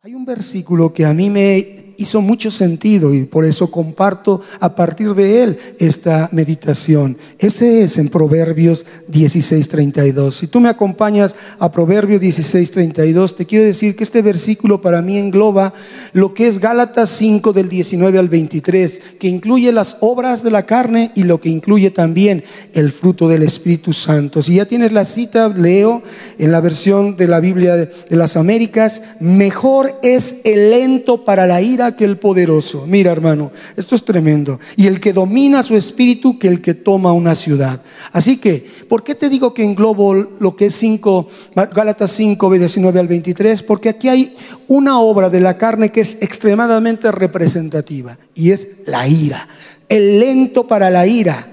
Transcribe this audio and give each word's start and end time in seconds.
Hay 0.00 0.14
un 0.14 0.24
versículo 0.24 0.92
que 0.92 1.04
a 1.04 1.12
mí 1.12 1.28
me 1.28 1.87
hizo 1.98 2.22
mucho 2.22 2.50
sentido 2.50 3.12
y 3.12 3.24
por 3.24 3.44
eso 3.44 3.70
comparto 3.70 4.40
a 4.60 4.74
partir 4.74 5.14
de 5.14 5.42
él 5.42 5.58
esta 5.78 6.28
meditación. 6.32 7.18
Ese 7.38 7.82
es 7.82 7.98
en 7.98 8.08
Proverbios 8.08 8.86
16:32. 9.10 10.36
Si 10.36 10.46
tú 10.46 10.60
me 10.60 10.68
acompañas 10.68 11.34
a 11.58 11.70
Proverbios 11.72 12.22
16:32, 12.22 13.34
te 13.34 13.46
quiero 13.46 13.64
decir 13.64 13.96
que 13.96 14.04
este 14.04 14.22
versículo 14.22 14.80
para 14.80 15.02
mí 15.02 15.18
engloba 15.18 15.74
lo 16.12 16.34
que 16.34 16.46
es 16.46 16.60
Gálatas 16.60 17.10
5 17.10 17.52
del 17.52 17.68
19 17.68 18.18
al 18.18 18.28
23, 18.28 19.00
que 19.18 19.28
incluye 19.28 19.72
las 19.72 19.96
obras 20.00 20.44
de 20.44 20.52
la 20.52 20.66
carne 20.66 21.10
y 21.16 21.24
lo 21.24 21.40
que 21.40 21.48
incluye 21.48 21.90
también 21.90 22.44
el 22.74 22.92
fruto 22.92 23.28
del 23.28 23.42
Espíritu 23.42 23.92
Santo. 23.92 24.40
Si 24.40 24.54
ya 24.54 24.66
tienes 24.66 24.92
la 24.92 25.04
cita, 25.04 25.48
leo 25.48 26.02
en 26.38 26.52
la 26.52 26.60
versión 26.60 27.16
de 27.16 27.26
la 27.26 27.40
Biblia 27.40 27.74
de 27.74 28.16
las 28.16 28.36
Américas, 28.36 29.02
mejor 29.18 29.98
es 30.04 30.36
el 30.44 30.70
lento 30.70 31.24
para 31.24 31.46
la 31.46 31.60
ira 31.60 31.87
que 31.96 32.04
el 32.04 32.18
poderoso. 32.18 32.86
Mira, 32.86 33.12
hermano, 33.12 33.50
esto 33.76 33.94
es 33.94 34.04
tremendo. 34.04 34.58
Y 34.76 34.86
el 34.86 35.00
que 35.00 35.12
domina 35.12 35.62
su 35.62 35.76
espíritu 35.76 36.38
que 36.38 36.48
el 36.48 36.60
que 36.60 36.74
toma 36.74 37.12
una 37.12 37.34
ciudad. 37.34 37.82
Así 38.12 38.38
que, 38.38 38.66
¿por 38.88 39.04
qué 39.04 39.14
te 39.14 39.28
digo 39.28 39.54
que 39.54 39.64
englobo 39.64 40.14
lo 40.14 40.56
que 40.56 40.66
es 40.66 40.74
5, 40.74 41.28
Gálatas 41.74 42.10
5, 42.12 42.50
19 42.52 43.00
al 43.00 43.08
23? 43.08 43.62
Porque 43.62 43.88
aquí 43.88 44.08
hay 44.08 44.36
una 44.66 45.00
obra 45.00 45.30
de 45.30 45.40
la 45.40 45.58
carne 45.58 45.92
que 45.92 46.00
es 46.00 46.18
extremadamente 46.20 47.10
representativa 47.12 48.18
y 48.34 48.50
es 48.50 48.68
la 48.86 49.06
ira. 49.06 49.48
El 49.88 50.20
lento 50.20 50.66
para 50.66 50.90
la 50.90 51.06
ira 51.06 51.48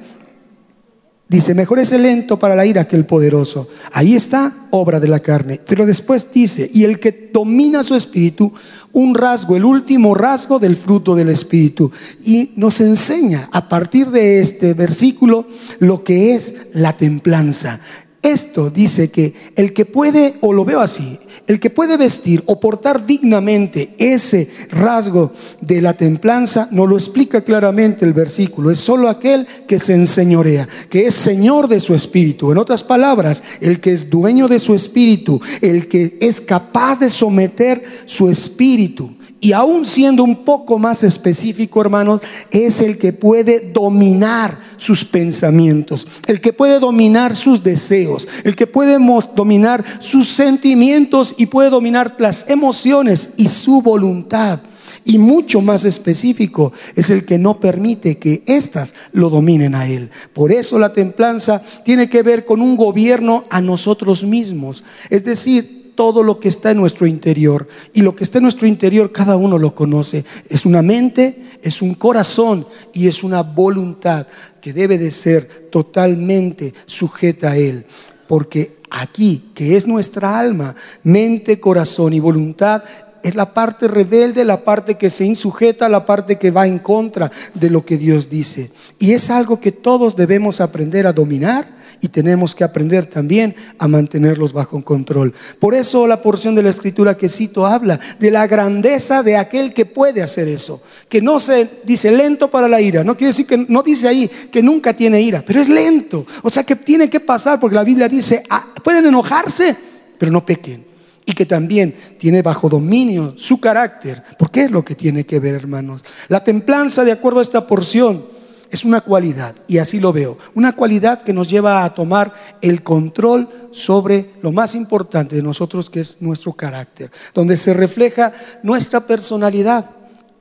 Dice, 1.27 1.55
mejor 1.55 1.79
es 1.79 1.91
el 1.91 2.03
lento 2.03 2.38
para 2.38 2.55
la 2.55 2.67
ira 2.67 2.88
que 2.88 2.95
el 2.95 3.07
poderoso. 3.07 3.67
Ahí 3.91 4.13
está 4.13 4.67
obra 4.70 4.99
de 4.99 5.07
la 5.07 5.21
carne. 5.21 5.59
Pero 5.65 5.88
después 5.88 6.27
dice, 6.31 6.70
y 6.71 6.84
el 6.84 6.99
que 6.99 7.31
domina 7.34 7.84
su 7.84 7.95
espíritu, 7.95 8.53
un 8.91 9.15
rasgo, 9.15 9.55
el 9.55 9.65
último 9.65 10.13
rasgo 10.13 10.59
del 10.59 10.75
fruto 10.75 11.15
del 11.15 11.29
espíritu. 11.29 11.91
Y 12.23 12.51
nos 12.57 12.79
enseña 12.79 13.49
a 13.51 13.68
partir 13.68 14.12
de 14.12 14.40
este 14.40 14.76
versículo 14.76 15.48
lo 15.79 16.03
que 16.03 16.35
es 16.35 16.53
la 16.73 16.96
templanza. 16.96 17.79
Esto 18.26 18.71
dice 18.71 19.12
que 19.12 19.35
el 19.55 19.71
que 19.71 19.85
puede, 19.85 20.37
o 20.41 20.51
lo 20.51 20.65
veo 20.65 20.79
así, 20.79 21.20
el 21.45 21.59
que 21.59 21.70
puede 21.70 21.95
vestir 21.95 22.41
o 22.48 22.59
portar 22.59 23.05
dignamente 23.05 23.93
ese 23.99 24.49
rasgo 24.71 25.31
de 25.62 25.79
la 25.79 25.93
templanza, 25.93 26.68
no 26.71 26.87
lo 26.87 26.98
explica 26.98 27.43
claramente 27.43 28.03
el 28.03 28.13
versículo, 28.13 28.71
es 28.71 28.79
solo 28.79 29.09
aquel 29.09 29.46
que 29.68 29.77
se 29.77 29.93
enseñorea, 29.93 30.68
que 30.90 31.05
es 31.05 31.13
señor 31.13 31.68
de 31.68 31.79
su 31.79 31.93
espíritu. 31.93 32.51
En 32.51 32.57
otras 32.57 32.84
palabras, 32.84 33.43
el 33.62 33.79
que 33.79 33.93
es 33.93 34.09
dueño 34.09 34.48
de 34.48 34.57
su 34.57 34.73
espíritu, 34.73 35.40
el 35.62 35.87
que 35.87 36.18
es 36.20 36.41
capaz 36.41 37.01
de 37.01 37.12
someter 37.12 37.84
su 38.07 38.27
espíritu 38.27 39.15
y 39.39 39.51
aún 39.53 39.85
siendo 39.85 40.23
un 40.23 40.43
poco 40.43 40.79
más 40.79 41.03
específico, 41.03 41.81
hermanos, 41.81 42.21
es 42.51 42.81
el 42.81 42.97
que 42.97 43.13
puede 43.13 43.59
dominar 43.71 44.59
sus 44.77 45.05
pensamientos, 45.05 46.07
el 46.25 46.41
que 46.41 46.53
puede 46.53 46.79
dominar 46.79 47.35
sus 47.35 47.63
deseos, 47.63 48.27
el 48.43 48.55
que 48.55 48.65
puede 48.65 48.97
dominar 49.35 49.83
sus 49.99 50.29
sentimientos 50.29 51.35
y 51.37 51.47
puede 51.47 51.69
dominar 51.69 52.15
las 52.17 52.49
emociones 52.49 53.31
y 53.37 53.49
su 53.49 53.81
voluntad. 53.81 54.61
Y 55.07 55.19
mucho 55.19 55.61
más 55.61 55.85
específico 55.85 56.73
es 56.95 57.11
el 57.11 57.25
que 57.25 57.37
no 57.37 57.59
permite 57.59 58.17
que 58.17 58.41
éstas 58.47 58.95
lo 59.11 59.29
dominen 59.29 59.75
a 59.75 59.87
él. 59.87 60.09
Por 60.33 60.51
eso 60.51 60.79
la 60.79 60.93
templanza 60.93 61.61
tiene 61.83 62.09
que 62.09 62.23
ver 62.23 62.45
con 62.45 62.59
un 62.59 62.75
gobierno 62.75 63.45
a 63.51 63.61
nosotros 63.61 64.23
mismos. 64.23 64.83
Es 65.11 65.23
decir, 65.23 65.84
todo 65.96 66.24
lo 66.24 66.40
que 66.40 66.50
está 66.50 66.72
en 66.72 66.78
nuestro 66.78 67.07
interior. 67.07 67.68
Y 67.94 68.01
lo 68.01 68.16
que 68.16 68.24
está 68.24 68.38
en 68.38 68.44
nuestro 68.44 68.68
interior 68.68 69.12
cada 69.12 69.35
uno 69.38 69.57
lo 69.57 69.74
conoce. 69.74 70.25
Es 70.50 70.66
una 70.66 70.81
mente, 70.81 71.57
es 71.62 71.81
un 71.81 71.96
corazón 71.96 72.68
y 72.94 73.07
es 73.07 73.24
una 73.24 73.41
voluntad 73.41 74.28
que 74.62 74.74
debe 74.74 74.97
de 74.97 75.12
ser 75.12 75.69
totalmente 75.72 76.74
sujeta 76.86 77.52
a 77.52 77.58
Él. 77.58 77.86
Porque 78.28 78.78
aquí, 78.90 79.52
que 79.53 79.75
es 79.75 79.88
nuestra 79.88 80.38
alma, 80.38 80.75
mente, 81.03 81.59
corazón 81.59 82.14
y 82.14 82.19
voluntad, 82.19 82.84
es 83.25 83.34
la 83.34 83.56
parte 83.56 83.88
rebelde, 83.88 84.46
la 84.46 84.64
parte 84.64 84.96
que 84.96 85.09
se 85.09 85.25
insujeta, 85.25 85.90
la 85.90 86.06
parte 86.06 86.38
que 86.38 86.52
va 86.52 86.68
en 86.68 86.78
contra 86.78 87.31
de 87.56 87.72
lo 87.72 87.84
que 87.84 87.98
Dios 87.98 88.30
dice. 88.30 88.72
Y 89.00 89.14
es 89.14 89.31
algo 89.31 89.59
que 89.59 89.72
todos 89.72 90.16
debemos 90.16 90.62
aprender 90.62 91.08
a 91.08 91.14
dominar 91.14 91.68
y 92.01 92.09
tenemos 92.09 92.56
que 92.56 92.63
aprender 92.63 93.06
también 93.06 93.56
a 93.78 93.88
mantenerlos 93.88 94.53
bajo 94.53 94.83
control. 94.83 95.33
Por 95.59 95.73
eso 95.75 96.07
la 96.07 96.22
porción 96.22 96.56
de 96.56 96.63
la 96.63 96.69
escritura 96.69 97.17
que 97.17 97.29
cito 97.29 97.66
habla 97.66 98.00
de 98.19 98.31
la 98.31 98.47
grandeza 98.47 99.23
de 99.23 99.38
aquel 99.38 99.73
que 99.73 99.85
puede 99.85 100.22
hacer 100.22 100.47
eso, 100.47 100.81
que 101.09 101.22
no 101.22 101.39
se 101.39 101.69
dice 101.83 102.11
lento 102.11 102.50
para 102.50 102.67
la 102.67 102.81
ira, 102.81 103.03
no 103.03 103.16
quiere 103.16 103.31
decir 103.31 103.47
que 103.47 103.57
no 103.57 103.83
dice 103.83 104.07
ahí 104.07 104.29
que 104.51 104.61
nunca 104.61 104.94
tiene 104.94 105.22
ira, 105.22 105.44
pero 105.45 105.61
es 105.61 105.69
lento, 105.69 106.25
o 106.44 106.50
sea 106.50 106.63
que 106.63 106.75
tiene 106.75 107.09
que 107.09 107.19
pasar 107.19 107.59
porque 107.59 107.75
la 107.75 107.83
Biblia 107.83 108.07
dice, 108.07 108.44
ah, 108.50 108.73
pueden 108.83 109.06
enojarse, 109.06 109.75
pero 110.17 110.31
no 110.31 110.45
pequen 110.45 110.95
y 111.25 111.33
que 111.33 111.45
también 111.45 111.95
tiene 112.19 112.41
bajo 112.41 112.69
dominio 112.69 113.33
su 113.38 113.59
carácter. 113.59 114.23
porque 114.38 114.66
es 114.66 114.72
lo 114.72 114.85
que 114.85 114.95
tiene 114.95 115.25
que 115.25 115.39
ver, 115.39 115.56
hermanos? 115.56 116.03
La 116.27 116.44
templanza, 116.44 117.03
de 117.03 117.12
acuerdo 117.12 117.39
a 117.39 117.41
esta 117.41 117.66
porción, 117.67 118.34
es 118.75 118.84
una 118.84 119.00
cualidad, 119.00 119.56
y 119.68 119.78
así 119.78 120.02
lo 120.02 120.12
veo, 120.12 120.38
una 120.53 120.75
cualidad 120.75 121.24
que 121.24 121.31
nos 121.31 121.50
lleva 121.50 121.86
a 121.86 121.94
tomar 121.94 122.34
el 122.62 122.84
control 122.84 123.69
sobre 123.72 124.34
lo 124.41 124.52
más 124.52 124.75
importante 124.75 125.38
de 125.38 125.41
nosotros, 125.41 125.90
que 125.90 126.02
es 126.02 126.18
nuestro 126.19 126.52
carácter, 126.52 127.09
donde 127.34 127.56
se 127.56 127.74
refleja 127.74 128.34
nuestra 128.63 129.08
personalidad 129.08 129.90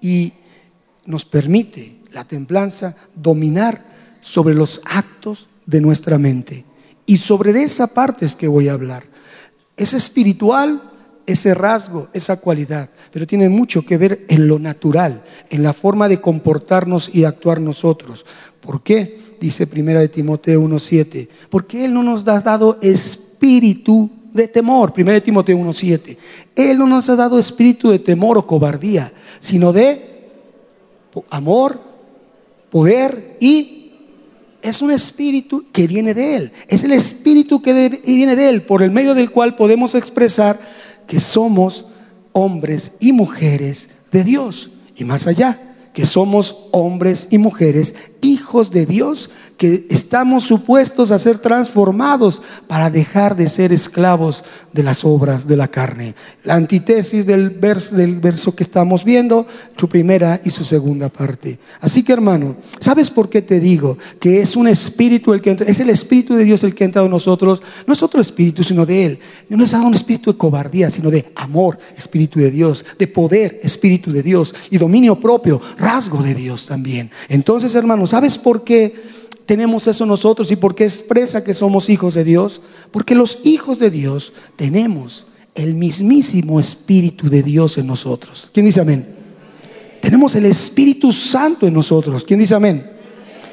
y 0.01 0.33
nos 1.07 1.25
permite 1.25 2.01
la 2.11 2.25
templanza 2.25 2.97
dominar 3.15 3.85
sobre 4.21 4.55
los 4.55 4.81
actos 4.85 5.47
de 5.65 5.81
nuestra 5.81 6.19
mente. 6.19 6.65
Y 7.07 7.19
sobre 7.19 7.63
esa 7.63 7.87
parte 7.87 8.27
es 8.27 8.35
que 8.35 8.49
voy 8.49 8.69
a 8.69 8.73
hablar. 8.73 9.05
Es 9.77 9.93
espiritual 9.93 10.91
ese 11.27 11.55
rasgo, 11.55 12.09
esa 12.13 12.39
cualidad, 12.39 12.91
pero 13.11 13.27
tiene 13.27 13.49
mucho 13.49 13.83
que 13.83 13.97
ver 13.97 14.25
en 14.29 14.47
lo 14.47 14.59
natural, 14.59 15.23
en 15.51 15.63
la 15.63 15.73
forma 15.73 16.09
de 16.09 16.21
comportarnos 16.21 17.15
y 17.15 17.25
actuar 17.25 17.61
nosotros. 17.61 18.27
¿Por 18.61 18.83
qué? 18.83 19.19
Dice 19.41 19.67
primera 19.67 20.01
de 20.01 20.09
Timoteo 20.09 20.61
1:7, 20.61 21.29
porque 21.51 21.85
él 21.85 21.95
no 21.95 22.03
nos 22.03 22.27
ha 22.29 22.41
dado 22.41 22.79
espíritu 22.83 24.11
de 24.33 24.49
temor, 24.49 24.93
primera 24.93 25.15
de 25.15 25.21
Timoteo 25.21 25.57
1:7. 25.57 26.17
Él 26.57 26.79
no 26.79 26.87
nos 26.87 27.09
ha 27.09 27.17
dado 27.17 27.39
espíritu 27.39 27.91
de 27.91 27.99
temor 27.99 28.39
o 28.39 28.47
cobardía, 28.47 29.13
sino 29.41 29.73
de 29.73 30.15
amor, 31.31 31.81
poder 32.71 33.37
y 33.41 33.85
es 34.65 34.81
un 34.81 34.91
espíritu 34.91 35.67
que 35.71 35.87
viene 35.87 36.15
de 36.15 36.37
Él. 36.37 36.53
Es 36.69 36.85
el 36.85 36.93
espíritu 36.93 37.61
que 37.61 38.01
viene 38.03 38.35
de 38.35 38.49
Él, 38.49 38.63
por 38.63 38.83
el 38.83 38.91
medio 38.91 39.15
del 39.15 39.31
cual 39.31 39.57
podemos 39.57 39.95
expresar 39.95 40.59
que 41.07 41.21
somos 41.21 41.87
hombres 42.33 42.93
y 43.01 43.13
mujeres 43.13 43.91
de 44.13 44.25
Dios. 44.25 44.71
Y 44.97 45.05
más 45.05 45.27
allá, 45.27 45.77
que 45.93 46.07
somos 46.07 46.67
hombres 46.73 47.29
y 47.31 47.39
mujeres, 47.39 47.95
hijos 48.25 48.71
de 48.71 48.87
Dios, 48.87 49.31
que 49.57 49.87
estamos 49.91 50.45
supuestos 50.45 51.13
a 51.13 51.19
ser 51.19 51.39
transformados 51.39 52.43
para 52.67 52.91
dejar 52.91 53.37
de 53.37 53.49
ser 53.49 53.73
esclavos 53.73 54.43
de 54.73 54.83
las 54.83 55.05
obras 55.05 55.47
de 55.47 55.57
la 55.57 55.69
carne. 55.69 56.15
La 56.43 56.55
antítesis 56.55 57.25
del 57.25 57.51
verso, 57.51 57.95
del 57.95 58.19
verso 58.19 58.57
que 58.57 58.65
estamos 58.65 59.05
viendo, 59.05 59.47
su 59.77 59.89
primera 59.89 60.41
y 60.43 60.51
su 60.51 60.65
segunda 60.65 61.09
parte. 61.09 61.59
Así 61.81 62.03
que 62.03 62.13
hermano, 62.13 62.57
¿sabes 62.81 63.11
por 63.11 63.29
qué 63.29 63.43
te 63.43 63.61
digo 63.61 63.97
que 64.19 64.41
es 64.41 64.57
un 64.57 64.67
espíritu 64.67 65.33
el 65.33 65.41
que 65.41 65.51
entra, 65.51 65.67
es 65.67 65.79
el 65.79 65.91
espíritu 65.91 66.35
de 66.35 66.45
Dios 66.45 66.65
el 66.65 66.75
que 66.75 66.85
ha 66.85 66.87
entrado 66.87 67.07
en 67.07 67.13
nosotros? 67.13 67.63
No 67.87 67.93
es 67.93 68.03
otro 68.03 68.21
espíritu, 68.21 68.65
sino 68.65 68.85
de 68.87 69.07
Él. 69.07 69.19
No 69.49 69.63
es 69.63 69.73
un 69.75 69.95
espíritu 69.95 70.33
de 70.33 70.39
cobardía, 70.39 70.91
sino 70.91 71.11
de 71.11 71.31
amor, 71.37 71.79
espíritu 71.97 72.41
de 72.41 72.51
Dios, 72.51 72.85
de 72.99 73.07
poder, 73.07 73.61
espíritu 73.63 74.11
de 74.11 74.23
Dios 74.23 74.55
y 74.71 74.79
dominio 74.79 75.21
propio, 75.21 75.61
rasgo 75.79 76.23
de 76.23 76.35
Dios 76.35 76.67
también. 76.67 77.11
Entonces, 77.29 77.75
hermanos, 77.75 78.14
¿sabes 78.15 78.39
por 78.39 78.63
qué 78.63 78.95
tenemos 79.45 79.89
eso 79.89 80.07
nosotros 80.07 80.49
y 80.53 80.55
por 80.55 80.77
qué 80.77 80.85
expresa 80.85 81.43
que 81.43 81.53
somos 81.53 81.89
hijos 81.89 82.15
de 82.15 82.23
Dios? 82.23 82.61
Porque 82.93 83.17
los 83.17 83.41
hijos 83.43 83.81
de 83.81 83.91
Dios 83.91 84.33
tenemos 84.55 85.27
el 85.57 85.75
mismísimo 85.75 86.61
Espíritu 86.61 87.29
de 87.29 87.43
Dios 87.43 87.77
en 87.77 87.89
nosotros. 87.89 88.53
¿Quién 88.55 88.67
dice 88.67 88.81
amén? 88.81 89.17
Tenemos 90.01 90.37
el 90.37 90.47
Espíritu 90.47 91.13
Santo 91.13 91.67
en 91.67 91.75
nosotros. 91.75 92.23
¿Quién 92.23 92.39
dice 92.39 92.55
amén? 92.55 92.89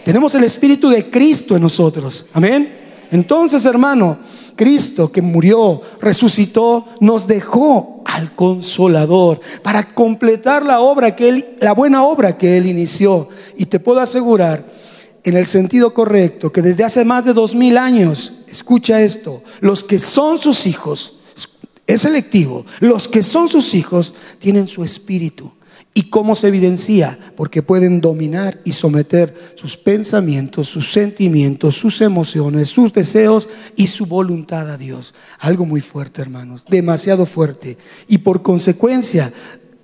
Tenemos 0.06 0.36
el 0.36 0.44
Espíritu 0.44 0.90
de 0.90 1.10
Cristo 1.10 1.56
en 1.56 1.64
nosotros. 1.64 2.28
Amén. 2.31 2.81
Entonces, 3.12 3.66
hermano, 3.66 4.18
Cristo 4.56 5.12
que 5.12 5.22
murió, 5.22 5.81
resucitó, 6.00 6.86
nos 7.00 7.28
dejó 7.28 8.02
al 8.06 8.34
consolador 8.36 9.40
para 9.62 9.94
completar 9.94 10.66
la 10.66 10.80
obra 10.80 11.16
que 11.16 11.30
él, 11.30 11.46
la 11.60 11.74
buena 11.74 12.04
obra 12.04 12.38
que 12.38 12.58
él 12.58 12.66
inició. 12.66 13.30
Y 13.58 13.66
te 13.66 13.80
puedo 13.80 14.00
asegurar, 14.00 14.66
en 15.24 15.38
el 15.38 15.46
sentido 15.46 15.94
correcto, 15.94 16.52
que 16.52 16.62
desde 16.62 16.84
hace 16.84 17.06
más 17.06 17.25
de 17.25 17.34
dos 17.34 17.54
mil 17.54 17.78
años, 17.78 18.34
escucha 18.48 19.02
esto, 19.02 19.44
los 19.60 19.84
que 19.84 20.00
son 20.00 20.38
sus 20.38 20.66
hijos, 20.66 21.16
Es 21.88 22.02
selectivo. 22.02 22.66
Los 22.80 23.10
que 23.10 23.22
son 23.22 23.50
sus 23.50 23.74
hijos 23.74 24.14
tienen 24.40 24.68
su 24.68 24.84
espíritu. 24.84 25.52
¿Y 25.94 26.04
cómo 26.04 26.36
se 26.36 26.48
evidencia? 26.48 27.20
Porque 27.36 27.62
pueden 27.62 28.00
dominar 28.00 28.62
y 28.64 28.72
someter 28.72 29.54
sus 29.56 29.76
pensamientos, 29.76 30.68
sus 30.68 30.92
sentimientos, 30.92 31.76
sus 31.76 32.00
emociones, 32.00 32.70
sus 32.70 32.94
deseos 32.94 33.50
y 33.76 33.88
su 33.88 34.06
voluntad 34.06 34.70
a 34.72 34.78
Dios. 34.78 35.14
Algo 35.40 35.66
muy 35.66 35.82
fuerte, 35.82 36.22
hermanos, 36.22 36.64
demasiado 36.70 37.26
fuerte. 37.26 37.78
Y 38.08 38.20
por 38.20 38.42
consecuencia 38.42 39.34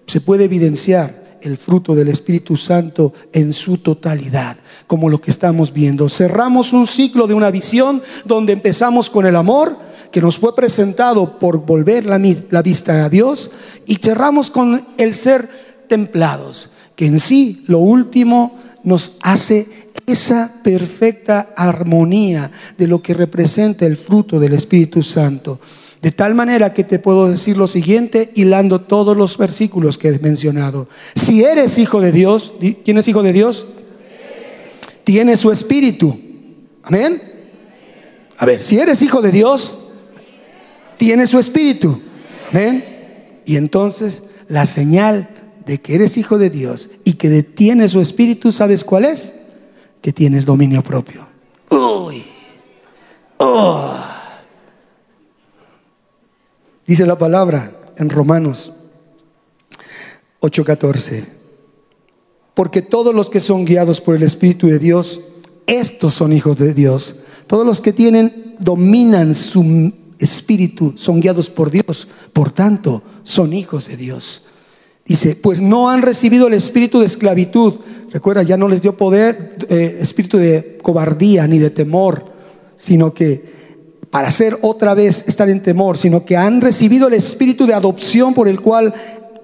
se 0.05 0.21
puede 0.21 0.45
evidenciar 0.45 1.27
el 1.41 1.57
fruto 1.57 1.95
del 1.95 2.07
Espíritu 2.07 2.57
Santo 2.57 3.13
en 3.31 3.53
su 3.53 3.77
totalidad, 3.77 4.57
como 4.87 5.09
lo 5.09 5.19
que 5.19 5.31
estamos 5.31 5.73
viendo. 5.73 6.09
Cerramos 6.09 6.73
un 6.73 6.87
ciclo 6.87 7.27
de 7.27 7.33
una 7.33 7.51
visión 7.51 8.01
donde 8.25 8.53
empezamos 8.53 9.09
con 9.09 9.25
el 9.25 9.35
amor, 9.35 9.77
que 10.11 10.21
nos 10.21 10.37
fue 10.37 10.55
presentado 10.55 11.37
por 11.37 11.65
volver 11.65 12.05
la, 12.05 12.17
vista 12.61 13.05
a 13.05 13.09
Dios, 13.09 13.51
y 13.85 13.95
cerramos 13.95 14.49
con 14.49 14.87
el 14.97 15.13
ser 15.13 15.49
templados, 15.87 16.69
que 16.95 17.05
en 17.05 17.19
sí 17.19 17.63
lo 17.67 17.79
último 17.79 18.57
nos 18.83 19.17
hace 19.21 19.67
esa 20.05 20.53
perfecta 20.63 21.49
armonía 21.55 22.51
de 22.77 22.87
lo 22.87 23.01
que 23.01 23.13
representa 23.13 23.85
el 23.85 23.97
fruto 23.97 24.39
del 24.39 24.53
Espíritu 24.53 25.03
Santo. 25.03 25.59
De 26.01 26.11
tal 26.11 26.35
manera 26.35 26.73
que 26.73 26.83
te 26.83 26.99
puedo 26.99 27.27
decir 27.29 27.57
lo 27.57 27.67
siguiente, 27.67 28.31
hilando 28.35 28.81
todos 28.81 29.17
los 29.17 29.37
versículos 29.37 29.97
que 29.97 30.07
he 30.07 30.19
mencionado. 30.19 30.87
Si 31.15 31.43
eres 31.43 31.77
hijo 31.77 31.99
de 31.99 32.11
Dios, 32.11 32.53
¿quién 32.85 32.97
es 32.97 33.07
hijo 33.07 33.23
de 33.23 33.33
Dios? 33.33 33.65
Tiene 35.03 35.35
su 35.35 35.51
espíritu. 35.51 36.17
Amén. 36.83 37.21
A 38.37 38.45
ver, 38.45 38.61
si 38.61 38.79
eres 38.79 39.01
hijo 39.01 39.21
de 39.21 39.31
Dios, 39.31 39.79
tiene 40.97 41.25
su 41.27 41.39
espíritu. 41.39 42.01
Amén. 42.51 42.83
Y 43.45 43.57
entonces 43.57 44.23
la 44.47 44.65
señal 44.65 45.29
de 45.67 45.81
que 45.81 45.95
eres 45.95 46.17
hijo 46.17 46.37
de 46.37 46.49
Dios 46.49 46.89
y 47.03 47.13
que 47.13 47.29
detiene 47.29 47.87
su 47.87 47.99
espíritu, 47.99 48.51
¿sabes 48.51 48.83
cuál 48.83 49.05
es? 49.05 49.33
Que 50.01 50.13
tienes 50.13 50.45
dominio 50.45 50.81
propio. 50.81 51.27
Uy. 51.69 52.23
Oh. 53.37 53.93
Dice 56.87 57.05
la 57.05 57.17
palabra 57.17 57.93
en 57.97 58.09
Romanos 58.09 58.73
8:14. 60.39 61.25
Porque 62.53 62.81
todos 62.81 63.13
los 63.13 63.29
que 63.29 63.41
son 63.41 63.65
guiados 63.65 64.01
por 64.01 64.15
el 64.15 64.23
Espíritu 64.23 64.67
de 64.67 64.79
Dios, 64.79 65.21
estos 65.67 66.13
son 66.13 66.31
hijos 66.33 66.57
de 66.57 66.73
Dios. 66.73 67.17
Todos 67.45 67.65
los 67.67 67.81
que 67.81 67.93
tienen, 67.93 68.55
dominan 68.57 69.35
su 69.35 69.93
espíritu, 70.17 70.93
son 70.95 71.19
guiados 71.19 71.49
por 71.49 71.69
Dios. 71.69 72.07
Por 72.33 72.51
tanto, 72.51 73.03
son 73.21 73.53
hijos 73.53 73.87
de 73.87 73.97
Dios. 73.97 74.46
Dice, 75.07 75.37
pues 75.37 75.61
no 75.61 75.89
han 75.89 76.01
recibido 76.01 76.47
el 76.47 76.53
espíritu 76.53 76.99
de 76.99 77.05
esclavitud. 77.05 77.75
Recuerda, 78.11 78.43
ya 78.43 78.57
no 78.57 78.67
les 78.67 78.81
dio 78.81 78.97
poder, 78.97 79.55
eh, 79.69 79.99
espíritu 80.01 80.37
de 80.37 80.77
cobardía 80.81 81.47
ni 81.47 81.59
de 81.59 81.69
temor, 81.69 82.25
sino 82.75 83.13
que 83.13 83.57
para 84.11 84.27
hacer 84.27 84.57
otra 84.61 84.93
vez 84.93 85.23
estar 85.27 85.49
en 85.49 85.61
temor, 85.61 85.97
sino 85.97 86.25
que 86.25 86.35
han 86.35 86.59
recibido 86.59 87.07
el 87.07 87.13
espíritu 87.13 87.65
de 87.65 87.73
adopción 87.73 88.33
por 88.33 88.47
el 88.47 88.59
cual 88.61 88.93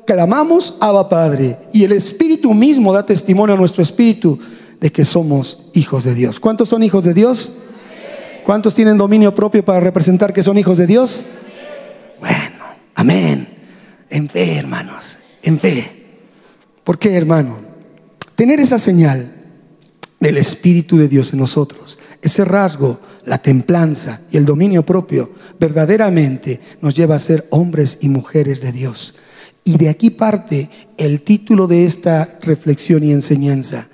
clamamos 0.05 0.75
Abba 0.81 1.07
Padre. 1.07 1.59
Y 1.71 1.85
el 1.85 1.93
espíritu 1.93 2.53
mismo 2.53 2.91
da 2.91 3.05
testimonio 3.05 3.55
a 3.55 3.57
nuestro 3.57 3.83
espíritu 3.83 4.39
de 4.81 4.91
que 4.91 5.05
somos 5.05 5.69
hijos 5.73 6.03
de 6.03 6.13
Dios. 6.13 6.41
¿Cuántos 6.41 6.69
son 6.69 6.83
hijos 6.83 7.05
de 7.05 7.13
Dios? 7.13 7.53
¿Cuántos 8.43 8.73
tienen 8.73 8.97
dominio 8.97 9.33
propio 9.33 9.63
para 9.63 9.79
representar 9.79 10.33
que 10.33 10.43
son 10.43 10.57
hijos 10.57 10.77
de 10.77 10.87
Dios? 10.87 11.23
Bueno, 12.19 12.65
amén. 12.95 13.47
En 14.09 14.27
en 15.43 15.59
fe. 15.59 15.85
¿Por 16.83 16.97
qué, 16.97 17.13
hermano? 17.13 17.57
Tener 18.35 18.59
esa 18.59 18.79
señal 18.79 19.31
del 20.19 20.37
Espíritu 20.37 20.97
de 20.97 21.07
Dios 21.07 21.33
en 21.33 21.39
nosotros, 21.39 21.99
ese 22.21 22.45
rasgo, 22.45 22.99
la 23.25 23.37
templanza 23.37 24.21
y 24.31 24.37
el 24.37 24.45
dominio 24.45 24.83
propio, 24.83 25.31
verdaderamente 25.59 26.59
nos 26.81 26.95
lleva 26.95 27.15
a 27.15 27.19
ser 27.19 27.45
hombres 27.51 27.99
y 28.01 28.09
mujeres 28.09 28.61
de 28.61 28.71
Dios. 28.71 29.15
Y 29.65 29.77
de 29.77 29.89
aquí 29.89 30.09
parte 30.09 30.69
el 30.97 31.21
título 31.21 31.67
de 31.67 31.85
esta 31.85 32.39
reflexión 32.41 33.03
y 33.03 33.11
enseñanza, 33.11 33.87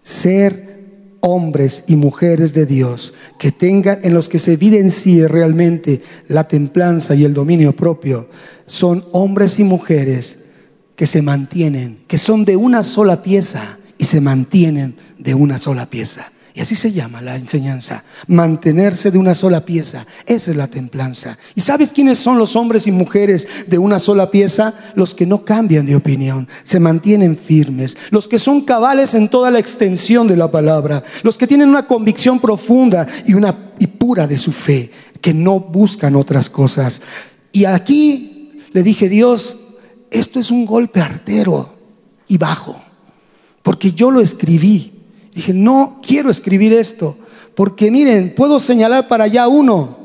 ser 0.00 0.72
hombres 1.20 1.84
y 1.86 1.94
mujeres 1.94 2.52
de 2.54 2.66
Dios 2.66 3.14
que 3.38 3.52
tengan 3.52 4.00
en 4.02 4.14
los 4.14 4.28
que 4.28 4.40
se 4.40 4.54
evidencie 4.54 5.28
realmente 5.28 6.02
la 6.26 6.48
templanza 6.48 7.14
y 7.14 7.24
el 7.24 7.34
dominio 7.34 7.76
propio, 7.76 8.28
son 8.66 9.06
hombres 9.12 9.60
y 9.60 9.64
mujeres 9.64 10.38
que 10.96 11.06
se 11.06 11.22
mantienen, 11.22 12.00
que 12.06 12.18
son 12.18 12.44
de 12.44 12.56
una 12.56 12.82
sola 12.82 13.22
pieza 13.22 13.78
y 13.98 14.04
se 14.04 14.20
mantienen 14.20 14.96
de 15.18 15.34
una 15.34 15.58
sola 15.58 15.86
pieza. 15.86 16.32
Y 16.54 16.60
así 16.60 16.74
se 16.74 16.92
llama 16.92 17.22
la 17.22 17.36
enseñanza, 17.36 18.04
mantenerse 18.26 19.10
de 19.10 19.16
una 19.16 19.32
sola 19.32 19.64
pieza. 19.64 20.06
Esa 20.26 20.50
es 20.50 20.56
la 20.56 20.66
templanza. 20.66 21.38
¿Y 21.54 21.62
sabes 21.62 21.92
quiénes 21.92 22.18
son 22.18 22.36
los 22.36 22.56
hombres 22.56 22.86
y 22.86 22.92
mujeres 22.92 23.48
de 23.66 23.78
una 23.78 23.98
sola 23.98 24.30
pieza? 24.30 24.74
Los 24.94 25.14
que 25.14 25.24
no 25.24 25.46
cambian 25.46 25.86
de 25.86 25.96
opinión, 25.96 26.48
se 26.62 26.78
mantienen 26.78 27.38
firmes, 27.38 27.96
los 28.10 28.28
que 28.28 28.38
son 28.38 28.62
cabales 28.62 29.14
en 29.14 29.30
toda 29.30 29.50
la 29.50 29.60
extensión 29.60 30.28
de 30.28 30.36
la 30.36 30.50
palabra, 30.50 31.02
los 31.22 31.38
que 31.38 31.46
tienen 31.46 31.70
una 31.70 31.86
convicción 31.86 32.38
profunda 32.38 33.06
y, 33.26 33.32
una, 33.32 33.72
y 33.78 33.86
pura 33.86 34.26
de 34.26 34.36
su 34.36 34.52
fe, 34.52 34.90
que 35.22 35.32
no 35.32 35.58
buscan 35.58 36.16
otras 36.16 36.50
cosas. 36.50 37.00
Y 37.50 37.64
aquí 37.64 38.50
le 38.72 38.82
dije, 38.82 39.08
Dios, 39.08 39.56
esto 40.12 40.38
es 40.38 40.50
un 40.50 40.64
golpe 40.64 41.00
artero 41.00 41.74
y 42.28 42.38
bajo, 42.38 42.80
porque 43.62 43.92
yo 43.92 44.10
lo 44.10 44.20
escribí. 44.20 44.92
Dije, 45.34 45.54
no 45.54 46.00
quiero 46.06 46.30
escribir 46.30 46.72
esto, 46.74 47.16
porque 47.54 47.90
miren, 47.90 48.34
puedo 48.34 48.58
señalar 48.58 49.08
para 49.08 49.24
allá 49.24 49.48
uno, 49.48 49.96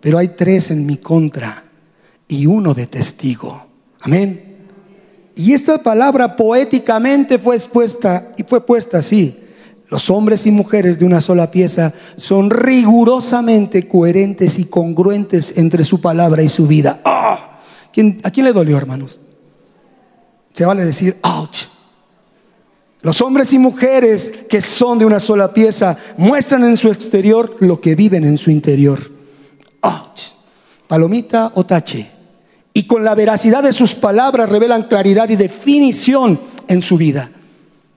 pero 0.00 0.18
hay 0.18 0.28
tres 0.28 0.70
en 0.70 0.86
mi 0.86 0.96
contra 0.96 1.64
y 2.28 2.46
uno 2.46 2.74
de 2.74 2.86
testigo. 2.86 3.66
Amén. 4.00 4.52
Y 5.36 5.52
esta 5.52 5.82
palabra 5.82 6.36
poéticamente 6.36 7.38
fue 7.38 7.56
expuesta 7.56 8.32
y 8.36 8.42
fue 8.42 8.64
puesta 8.64 8.98
así. 8.98 9.38
Los 9.88 10.08
hombres 10.08 10.46
y 10.46 10.50
mujeres 10.50 10.98
de 10.98 11.04
una 11.04 11.20
sola 11.20 11.50
pieza 11.50 11.92
son 12.16 12.48
rigurosamente 12.48 13.86
coherentes 13.86 14.58
y 14.58 14.64
congruentes 14.64 15.58
entre 15.58 15.84
su 15.84 16.00
palabra 16.00 16.42
y 16.42 16.48
su 16.48 16.66
vida. 16.66 17.00
¡Ah! 17.04 17.60
¿A 18.22 18.30
quién 18.30 18.46
le 18.46 18.52
dolió, 18.54 18.78
hermanos? 18.78 19.20
Se 20.52 20.64
vale 20.64 20.84
decir, 20.84 21.18
ouch. 21.22 21.68
Los 23.02 23.20
hombres 23.20 23.52
y 23.52 23.58
mujeres 23.58 24.32
que 24.48 24.60
son 24.60 24.98
de 24.98 25.04
una 25.04 25.18
sola 25.18 25.52
pieza 25.52 25.96
muestran 26.16 26.64
en 26.64 26.76
su 26.76 26.88
exterior 26.88 27.56
lo 27.60 27.80
que 27.80 27.96
viven 27.96 28.24
en 28.24 28.38
su 28.38 28.50
interior. 28.50 29.00
Ouch. 29.80 30.20
Palomita 30.86 31.50
o 31.54 31.66
tache. 31.66 32.10
Y 32.74 32.84
con 32.84 33.02
la 33.02 33.14
veracidad 33.14 33.62
de 33.62 33.72
sus 33.72 33.94
palabras 33.94 34.48
revelan 34.48 34.84
claridad 34.84 35.28
y 35.28 35.36
definición 35.36 36.40
en 36.68 36.80
su 36.80 36.96
vida, 36.96 37.30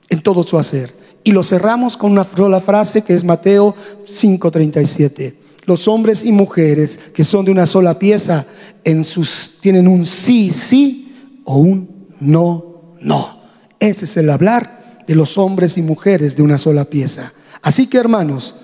en 0.10 0.22
todo 0.22 0.44
su 0.44 0.58
hacer. 0.58 0.94
Y 1.24 1.32
lo 1.32 1.44
cerramos 1.44 1.98
con 1.98 2.12
una 2.12 2.24
sola 2.24 2.60
frase 2.60 3.04
que 3.04 3.14
es 3.14 3.24
Mateo 3.24 3.76
5:37. 4.06 5.36
Los 5.66 5.88
hombres 5.88 6.26
y 6.26 6.32
mujeres 6.32 7.00
que 7.14 7.24
son 7.24 7.46
de 7.46 7.52
una 7.52 7.66
sola 7.66 7.98
pieza 7.98 8.46
en 8.84 9.04
sus 9.04 9.54
tienen 9.60 9.88
un 9.88 10.06
sí, 10.06 10.52
sí 10.52 11.42
o 11.44 11.58
un 11.58 11.95
no, 12.20 12.96
no. 13.02 13.40
Ese 13.80 14.06
es 14.06 14.18
el 14.18 14.30
hablar 14.30 15.04
de 15.08 15.16
los 15.16 15.38
hombres 15.38 15.78
y 15.78 15.82
mujeres 15.82 16.36
de 16.36 16.42
una 16.42 16.58
sola 16.58 16.86
pieza. 16.86 17.34
Así 17.62 17.88
que 17.88 17.98
hermanos, 17.98 18.56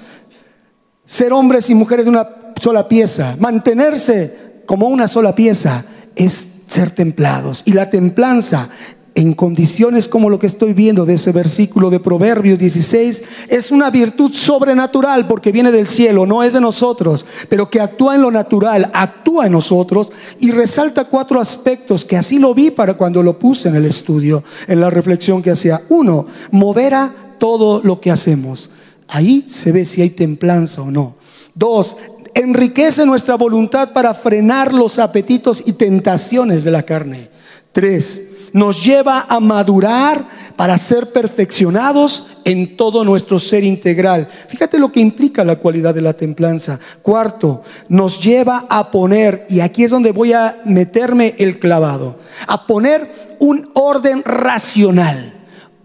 ser 1.05 1.33
hombres 1.33 1.69
y 1.69 1.75
mujeres 1.75 2.05
de 2.05 2.11
una 2.11 2.29
sola 2.61 2.87
pieza, 2.87 3.35
mantenerse 3.39 4.63
como 4.65 4.87
una 4.87 5.07
sola 5.07 5.35
pieza, 5.35 5.85
es 6.15 6.47
ser 6.67 6.91
templados. 6.91 7.63
Y 7.65 7.73
la 7.73 7.89
templanza 7.89 8.69
en 9.13 9.33
condiciones 9.33 10.07
como 10.07 10.29
lo 10.29 10.39
que 10.39 10.47
estoy 10.47 10.73
viendo 10.73 11.05
de 11.05 11.15
ese 11.15 11.31
versículo 11.31 11.89
de 11.89 11.99
Proverbios 11.99 12.57
16, 12.57 13.23
es 13.49 13.71
una 13.71 13.89
virtud 13.89 14.31
sobrenatural 14.33 15.27
porque 15.27 15.51
viene 15.51 15.71
del 15.71 15.87
cielo, 15.87 16.25
no 16.25 16.43
es 16.43 16.53
de 16.53 16.61
nosotros, 16.61 17.25
pero 17.49 17.69
que 17.69 17.81
actúa 17.81 18.15
en 18.15 18.21
lo 18.21 18.31
natural, 18.31 18.89
actúa 18.93 19.47
en 19.47 19.51
nosotros 19.51 20.11
y 20.39 20.51
resalta 20.51 21.05
cuatro 21.05 21.41
aspectos 21.41 22.05
que 22.05 22.17
así 22.17 22.39
lo 22.39 22.53
vi 22.53 22.71
para 22.71 22.93
cuando 22.93 23.21
lo 23.21 23.37
puse 23.37 23.69
en 23.69 23.75
el 23.75 23.85
estudio, 23.85 24.43
en 24.67 24.79
la 24.79 24.89
reflexión 24.89 25.41
que 25.41 25.51
hacía. 25.51 25.81
Uno, 25.89 26.27
modera 26.51 27.13
todo 27.37 27.81
lo 27.83 27.99
que 27.99 28.11
hacemos. 28.11 28.69
Ahí 29.07 29.43
se 29.47 29.73
ve 29.73 29.83
si 29.83 30.01
hay 30.01 30.11
templanza 30.11 30.83
o 30.83 30.91
no. 30.91 31.15
Dos, 31.53 31.97
enriquece 32.33 33.05
nuestra 33.05 33.35
voluntad 33.35 33.91
para 33.91 34.13
frenar 34.13 34.73
los 34.73 34.99
apetitos 34.99 35.63
y 35.65 35.73
tentaciones 35.73 36.63
de 36.63 36.71
la 36.71 36.83
carne. 36.83 37.29
Tres, 37.73 38.23
nos 38.53 38.83
lleva 38.83 39.25
a 39.27 39.39
madurar 39.39 40.27
para 40.55 40.77
ser 40.77 41.11
perfeccionados 41.11 42.27
en 42.43 42.75
todo 42.75 43.03
nuestro 43.03 43.39
ser 43.39 43.63
integral. 43.63 44.27
Fíjate 44.47 44.79
lo 44.79 44.91
que 44.91 44.99
implica 44.99 45.43
la 45.43 45.57
cualidad 45.57 45.93
de 45.93 46.01
la 46.01 46.13
templanza. 46.13 46.79
Cuarto, 47.01 47.63
nos 47.89 48.21
lleva 48.21 48.65
a 48.69 48.91
poner, 48.91 49.45
y 49.49 49.59
aquí 49.59 49.83
es 49.83 49.91
donde 49.91 50.11
voy 50.11 50.33
a 50.33 50.61
meterme 50.65 51.35
el 51.37 51.59
clavado, 51.59 52.19
a 52.47 52.65
poner 52.65 53.35
un 53.39 53.69
orden 53.73 54.23
racional 54.23 55.37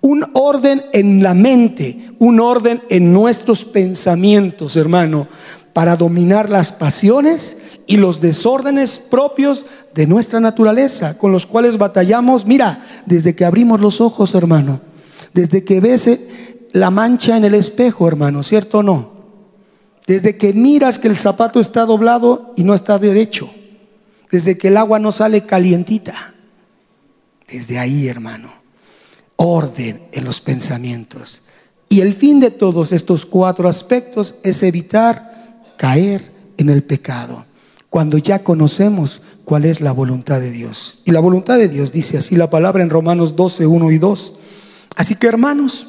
un 0.03 0.25
orden 0.35 0.85
en 0.93 1.21
la 1.21 1.35
mente, 1.35 2.13
un 2.21 2.39
orden 2.39 2.81
en 2.91 3.13
nuestros 3.13 3.65
pensamientos, 3.65 4.77
hermano, 4.77 5.27
para 5.73 5.97
dominar 5.97 6.49
las 6.49 6.71
pasiones 6.71 7.57
y 7.87 7.97
los 7.97 8.21
desórdenes 8.21 8.99
propios 8.99 9.67
de 9.95 10.07
nuestra 10.07 10.41
naturaleza, 10.41 11.17
con 11.19 11.33
los 11.33 11.47
cuales 11.47 11.79
batallamos, 11.79 12.45
mira, 12.45 12.85
desde 13.07 13.35
que 13.35 13.45
abrimos 13.45 13.81
los 13.81 14.01
ojos, 14.01 14.35
hermano, 14.35 14.81
desde 15.33 15.65
que 15.65 15.81
ves 15.81 16.11
la 16.73 16.91
mancha 16.91 17.37
en 17.37 17.45
el 17.45 17.55
espejo, 17.55 18.09
hermano, 18.09 18.43
¿cierto 18.43 18.79
o 18.79 18.83
no? 18.83 19.17
Desde 20.07 20.37
que 20.37 20.53
miras 20.53 20.99
que 20.99 21.09
el 21.09 21.17
zapato 21.17 21.61
está 21.61 21.85
doblado 21.85 22.53
y 22.57 22.65
no 22.65 22.75
está 22.75 22.99
derecho, 22.99 23.51
desde 24.31 24.59
que 24.59 24.69
el 24.69 24.77
agua 24.77 24.99
no 24.99 25.13
sale 25.13 25.47
calientita, 25.47 26.35
desde 27.49 27.79
ahí, 27.79 28.09
hermano 28.09 28.67
orden 29.37 30.03
en 30.13 30.25
los 30.25 30.41
pensamientos. 30.41 31.43
Y 31.89 32.01
el 32.01 32.15
fin 32.15 32.41
de 32.41 32.51
todos 32.51 32.93
estos 32.93 33.25
cuatro 33.25 33.69
aspectos 33.69 34.35
es 34.43 34.63
evitar 34.63 35.63
caer 35.77 36.33
en 36.57 36.71
el 36.71 36.83
pecado, 36.83 37.45
cuando 37.97 38.19
ya 38.19 38.45
conocemos 38.45 39.23
cuál 39.47 39.65
es 39.65 39.81
la 39.81 39.91
voluntad 39.91 40.39
de 40.39 40.51
Dios. 40.51 40.99
Y 41.07 41.13
la 41.13 41.21
voluntad 41.21 41.57
de 41.57 41.71
Dios 41.71 41.93
dice 41.93 42.19
así 42.19 42.37
la 42.37 42.51
palabra 42.51 42.83
en 42.83 42.91
Romanos 42.91 43.37
12, 43.37 43.65
1 43.65 43.91
y 43.91 43.97
2. 43.97 44.35
Así 44.97 45.15
que 45.15 45.27
hermanos, 45.27 45.89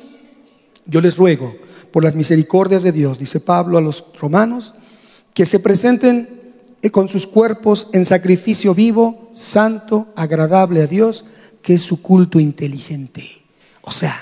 yo 0.86 1.02
les 1.02 1.18
ruego 1.18 1.54
por 1.92 2.06
las 2.06 2.16
misericordias 2.16 2.84
de 2.84 2.94
Dios, 2.94 3.20
dice 3.20 3.42
Pablo 3.42 3.78
a 3.78 3.82
los 3.82 4.06
romanos, 4.18 4.74
que 5.34 5.46
se 5.46 5.60
presenten 5.60 6.30
con 6.94 7.10
sus 7.10 7.28
cuerpos 7.28 7.90
en 7.92 8.06
sacrificio 8.06 8.74
vivo, 8.74 9.30
santo, 9.34 10.08
agradable 10.16 10.84
a 10.84 10.88
Dios, 10.88 11.26
que 11.62 11.74
es 11.74 11.82
su 11.82 12.02
culto 12.02 12.40
inteligente. 12.40 13.42
O 13.82 13.92
sea, 13.92 14.16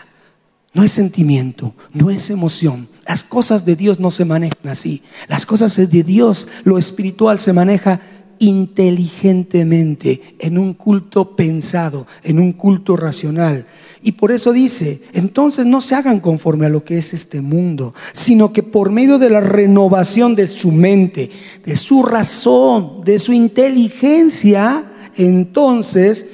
no 0.76 0.84
es 0.84 0.92
sentimiento, 0.92 1.74
no 1.94 2.12
es 2.12 2.30
emoción. 2.30 2.90
Las 3.08 3.24
cosas 3.24 3.66
de 3.66 3.76
Dios 3.78 4.00
no 4.00 4.12
se 4.12 4.26
manejan 4.26 4.68
así. 4.70 5.02
Las 5.30 5.46
cosas 5.46 5.76
de 5.78 6.04
Dios, 6.04 6.50
lo 6.66 6.78
espiritual 6.78 7.40
se 7.40 7.54
maneja 7.54 8.02
inteligentemente, 8.40 10.36
en 10.40 10.58
un 10.58 10.74
culto 10.74 11.34
pensado, 11.38 12.08
en 12.24 12.40
un 12.40 12.52
culto 12.52 12.98
racional. 12.98 13.66
Y 14.02 14.12
por 14.12 14.34
eso 14.34 14.52
dice, 14.52 15.02
entonces 15.14 15.66
no 15.66 15.80
se 15.80 15.96
hagan 15.96 16.20
conforme 16.20 16.66
a 16.66 16.70
lo 16.70 16.84
que 16.84 16.98
es 16.98 17.14
este 17.14 17.40
mundo, 17.40 17.94
sino 18.12 18.52
que 18.52 18.62
por 18.62 18.92
medio 18.92 19.18
de 19.18 19.30
la 19.30 19.40
renovación 19.40 20.36
de 20.36 20.48
su 20.48 20.74
mente, 20.74 21.30
de 21.64 21.78
su 21.78 22.04
razón, 22.04 23.00
de 23.06 23.18
su 23.18 23.32
inteligencia, 23.32 24.92
entonces 25.16 26.26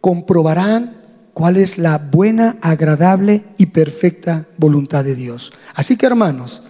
comprobarán 0.00 1.01
cuál 1.34 1.56
es 1.56 1.78
la 1.78 1.98
buena, 1.98 2.58
agradable 2.60 3.44
y 3.58 3.66
perfecta 3.66 4.46
voluntad 4.56 5.04
de 5.04 5.14
Dios. 5.14 5.52
Así 5.74 5.96
que 5.96 6.06
hermanos, 6.06 6.62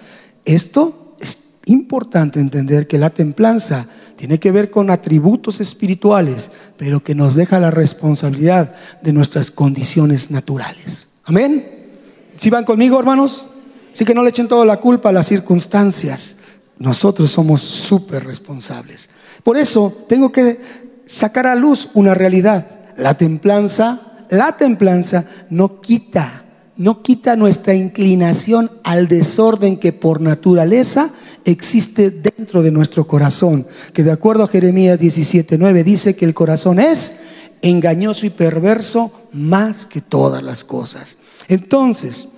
esto 0.44 1.16
es 1.20 1.38
importante 1.66 2.40
entender 2.40 2.86
que 2.86 2.98
la 2.98 3.10
templanza 3.10 3.86
tiene 4.16 4.38
que 4.38 4.52
ver 4.52 4.70
con 4.70 4.90
atributos 4.90 5.60
espirituales, 5.60 6.50
pero 6.76 7.02
que 7.02 7.14
nos 7.14 7.34
deja 7.34 7.58
la 7.58 7.70
responsabilidad 7.70 8.74
de 9.02 9.12
nuestras 9.12 9.50
condiciones 9.50 10.30
naturales. 10.30 11.08
Amén. 11.24 11.88
¿Si 12.36 12.50
van 12.50 12.64
conmigo, 12.64 12.98
hermanos? 12.98 13.46
Así 13.92 14.04
que 14.04 14.14
no 14.14 14.22
le 14.22 14.30
echen 14.30 14.48
toda 14.48 14.64
la 14.64 14.78
culpa 14.78 15.08
a 15.08 15.12
las 15.12 15.26
circunstancias. 15.26 16.36
Nosotros 16.78 17.30
somos 17.30 17.60
súper 17.60 18.24
responsables. 18.24 19.08
Por 19.42 19.56
eso 19.56 20.04
tengo 20.08 20.32
que 20.32 20.60
sacar 21.06 21.46
a 21.46 21.54
luz 21.54 21.88
una 21.94 22.14
realidad. 22.14 22.66
La 22.96 23.14
templanza 23.14 24.11
la 24.32 24.56
templanza 24.56 25.26
no 25.50 25.82
quita, 25.82 26.46
no 26.78 27.02
quita 27.02 27.36
nuestra 27.36 27.74
inclinación 27.74 28.70
al 28.82 29.06
desorden 29.06 29.76
que 29.76 29.92
por 29.92 30.22
naturaleza 30.22 31.10
existe 31.44 32.10
dentro 32.10 32.62
de 32.62 32.70
nuestro 32.70 33.06
corazón, 33.06 33.66
que 33.92 34.02
de 34.02 34.10
acuerdo 34.10 34.44
a 34.44 34.48
Jeremías 34.48 34.98
17:9 34.98 35.84
dice 35.84 36.16
que 36.16 36.24
el 36.24 36.32
corazón 36.32 36.80
es 36.80 37.12
engañoso 37.60 38.24
y 38.24 38.30
perverso 38.30 39.12
más 39.34 39.84
que 39.84 40.00
todas 40.00 40.42
las 40.42 40.64
cosas. 40.64 41.18
Entonces, 41.48 42.30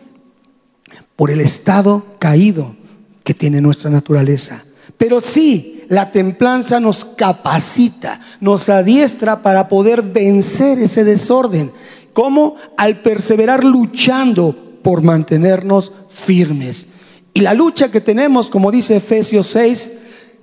por 1.15 1.31
el 1.31 1.41
estado 1.41 2.17
caído 2.19 2.75
que 3.23 3.35
tiene 3.35 3.61
nuestra 3.61 3.89
naturaleza, 3.89 4.65
pero 4.99 5.21
sí, 5.21 5.74
la 5.89 6.11
templanza 6.11 6.81
nos 6.81 7.05
capacita, 7.05 8.21
nos 8.41 8.69
adiestra 8.69 9.43
para 9.43 9.69
poder 9.69 10.03
vencer 10.03 10.79
ese 10.79 11.05
desorden. 11.05 11.73
¿Cómo? 12.13 12.57
Al 12.77 13.01
perseverar 13.01 13.65
luchando 13.65 14.57
por 14.83 15.03
mantenernos 15.03 15.93
firmes. 16.09 16.87
Y 17.33 17.41
la 17.41 17.55
lucha 17.55 17.91
que 17.91 18.01
tenemos, 18.01 18.49
como 18.49 18.71
dice 18.71 18.97
Efesios 18.97 19.49
6, 19.49 19.93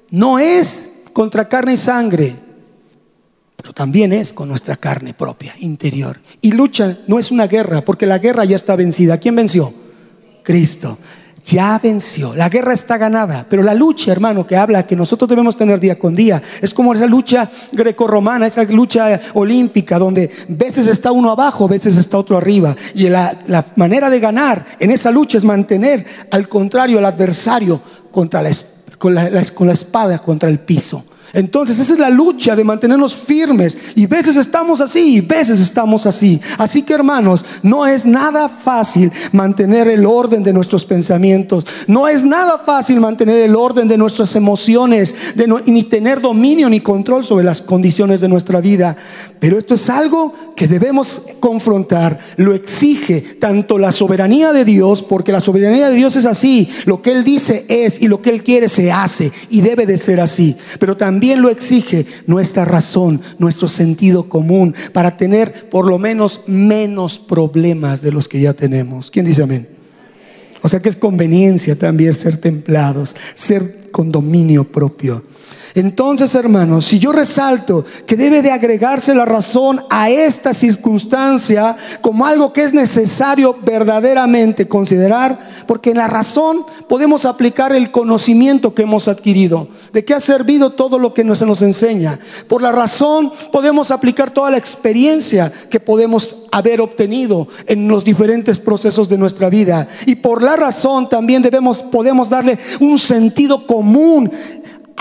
no 0.10 0.40
es 0.40 0.92
contra 1.14 1.48
carne 1.48 1.74
y 1.74 1.78
sangre, 1.78 2.36
pero 3.56 3.74
también 3.74 4.12
es 4.12 4.34
con 4.34 4.50
nuestra 4.50 4.76
carne 4.76 5.14
propia, 5.14 5.54
interior. 5.60 6.20
Y 6.42 6.52
lucha 6.52 7.00
no 7.08 7.20
es 7.20 7.32
una 7.32 7.48
guerra, 7.48 7.86
porque 7.86 8.06
la 8.06 8.18
guerra 8.18 8.44
ya 8.44 8.56
está 8.56 8.76
vencida. 8.76 9.20
¿Quién 9.20 9.36
venció? 9.36 9.74
Cristo 10.44 10.98
ya 11.44 11.80
venció. 11.82 12.36
La 12.36 12.50
guerra 12.50 12.74
está 12.74 12.98
ganada, 12.98 13.46
pero 13.50 13.64
la 13.64 13.74
lucha, 13.74 14.12
hermano, 14.12 14.46
que 14.46 14.56
habla 14.56 14.86
que 14.86 14.96
nosotros 14.96 15.30
debemos 15.30 15.58
tener 15.58 15.80
día 15.80 15.98
con 15.98 16.16
día, 16.16 16.42
es 16.62 16.74
como 16.74 16.94
esa 16.94 17.08
lucha 17.08 17.50
grecorromana, 17.72 18.48
esa 18.48 18.64
lucha 18.66 19.20
olímpica, 19.34 19.98
donde 20.00 20.30
veces 20.48 20.88
está 20.88 21.12
uno 21.12 21.32
abajo, 21.32 21.68
veces 21.68 21.98
está 21.98 22.18
otro 22.18 22.38
arriba. 22.38 22.76
Y 22.94 23.10
la, 23.10 23.66
manera 23.76 24.10
de 24.10 24.20
ganar 24.20 24.66
en 24.80 24.92
esa 24.92 25.12
lucha 25.12 25.38
es 25.38 25.44
mantener 25.44 26.06
al 26.32 26.48
contrario 26.48 26.98
al 27.00 27.06
adversario 27.06 27.82
contra 28.12 28.44
con 28.98 29.16
la 29.16 29.74
espada 29.74 30.20
contra 30.20 30.50
el 30.50 30.60
piso. 30.60 31.04
Entonces 31.34 31.80
esa 31.80 31.94
es 31.94 32.00
la 32.00 32.10
lucha 32.10 32.56
de 32.56 32.64
mantenernos 32.64 33.16
firmes. 33.16 33.78
Y 33.96 34.06
veces 34.06 34.36
estamos 34.36 34.82
así, 34.82 35.16
y 35.16 35.22
veces 35.22 35.60
estamos 35.60 36.06
así. 36.06 36.40
Así 36.58 36.84
que 36.84 36.94
hermanos, 36.94 37.46
no 37.64 37.86
es 37.86 38.06
nada 38.06 38.50
fácil 38.50 39.12
mantener 39.32 39.88
el 39.88 40.06
orden 40.06 40.44
de 40.44 40.54
nuestros 40.54 40.86
pensamientos. 40.86 41.66
No 41.88 42.08
es 42.08 42.24
nada 42.24 42.58
fácil 42.58 43.00
mantener 43.00 43.38
el 43.38 43.56
orden 43.56 43.88
de 43.88 43.98
nuestras 43.98 44.36
emociones, 44.36 45.16
de 45.36 45.48
ni 45.66 45.84
tener 45.84 46.22
dominio 46.22 46.70
ni 46.70 46.82
control 46.82 47.24
sobre 47.24 47.46
las 47.46 47.62
condiciones 47.62 48.22
de 48.22 48.28
nuestra 48.28 48.62
vida. 48.62 48.96
Pero 49.40 49.58
esto 49.58 49.74
es 49.74 49.90
algo 49.90 50.34
que 50.62 50.68
debemos 50.68 51.24
confrontar. 51.40 52.20
Lo 52.38 52.54
exige 52.54 53.22
tanto 53.40 53.80
la 53.80 53.92
soberanía 53.92 54.54
de 54.54 54.64
Dios, 54.64 55.02
porque 55.02 55.32
la 55.32 55.40
soberanía 55.40 55.90
de 55.90 55.96
Dios 55.96 56.16
es 56.16 56.28
así. 56.28 56.70
Lo 56.86 57.02
que 57.02 57.14
Él 57.14 57.24
dice 57.24 57.66
es 57.68 58.00
y 58.00 58.08
lo 58.08 58.22
que 58.22 58.30
Él 58.30 58.44
quiere 58.44 58.70
se 58.70 58.92
hace 58.92 59.32
y 59.50 59.62
debe 59.62 59.88
de 59.88 59.98
ser 59.98 60.22
así. 60.22 60.56
Pero 60.80 60.96
también 60.96 61.42
lo 61.42 61.50
exige 61.50 62.06
nuestra 62.28 62.64
razón, 62.64 63.22
nuestro 63.40 63.68
sentido 63.68 64.30
común, 64.30 64.76
para 64.94 65.18
tener 65.18 65.68
por 65.72 65.88
lo 65.88 65.98
menos 65.98 66.42
menos 66.46 67.18
problemas 67.18 68.04
de 68.04 68.12
los 68.12 68.28
que 68.28 68.40
ya 68.40 68.54
tenemos. 68.54 69.10
¿Quién 69.10 69.26
dice 69.26 69.42
amén? 69.42 69.68
O 70.62 70.70
sea 70.70 70.80
que 70.80 70.90
es 70.90 70.96
conveniencia 70.96 71.76
también 71.76 72.14
ser 72.14 72.38
templados, 72.38 73.16
ser 73.34 73.90
con 73.90 74.12
dominio 74.12 74.72
propio. 74.72 75.24
Entonces, 75.74 76.36
hermanos, 76.36 76.86
si 76.86 77.00
yo 77.00 77.12
resalto 77.12 77.86
que 78.06 78.16
debe 78.16 78.42
de 78.42 78.52
agregarse 78.52 79.16
la 79.16 79.26
razón 79.26 79.84
a 79.90 80.10
esta 80.10 80.54
circunstancia 80.54 81.78
como 82.02 82.26
algo 82.26 82.54
que 82.54 82.64
es 82.64 82.74
necesario 82.74 83.58
verdaderamente 83.64 84.68
considerar, 84.68 85.40
porque 85.66 85.92
en 85.92 85.98
la 85.98 86.08
razón 86.08 86.66
podemos 86.88 87.26
aplicar 87.26 87.74
el 87.74 87.92
conocimiento 87.92 88.76
que 88.76 88.84
hemos 88.84 89.08
adquirido, 89.08 89.70
de 89.94 90.04
qué 90.04 90.14
ha 90.14 90.20
servido 90.20 90.74
todo 90.74 91.00
lo 91.00 91.14
que 91.14 91.22
se 91.36 91.46
nos 91.46 91.62
enseña. 91.62 92.20
Por 92.48 92.62
la 92.62 92.72
razón 92.72 93.32
podemos 93.52 93.92
aplicar 93.92 94.32
toda 94.32 94.52
la 94.52 94.58
experiencia 94.58 95.52
que 95.70 95.80
podemos 95.80 96.36
haber 96.52 96.82
obtenido 96.82 97.48
en 97.68 97.88
los 97.88 98.04
diferentes 98.04 98.60
procesos 98.60 99.08
de 99.08 99.18
nuestra 99.18 99.50
vida. 99.50 99.88
Y 100.06 100.16
por 100.16 100.44
la 100.44 100.58
razón 100.58 101.08
también 101.08 101.42
debemos, 101.42 101.82
podemos 101.82 102.30
darle 102.30 102.60
un 102.80 103.00
sentido 103.00 103.66
común 103.66 104.32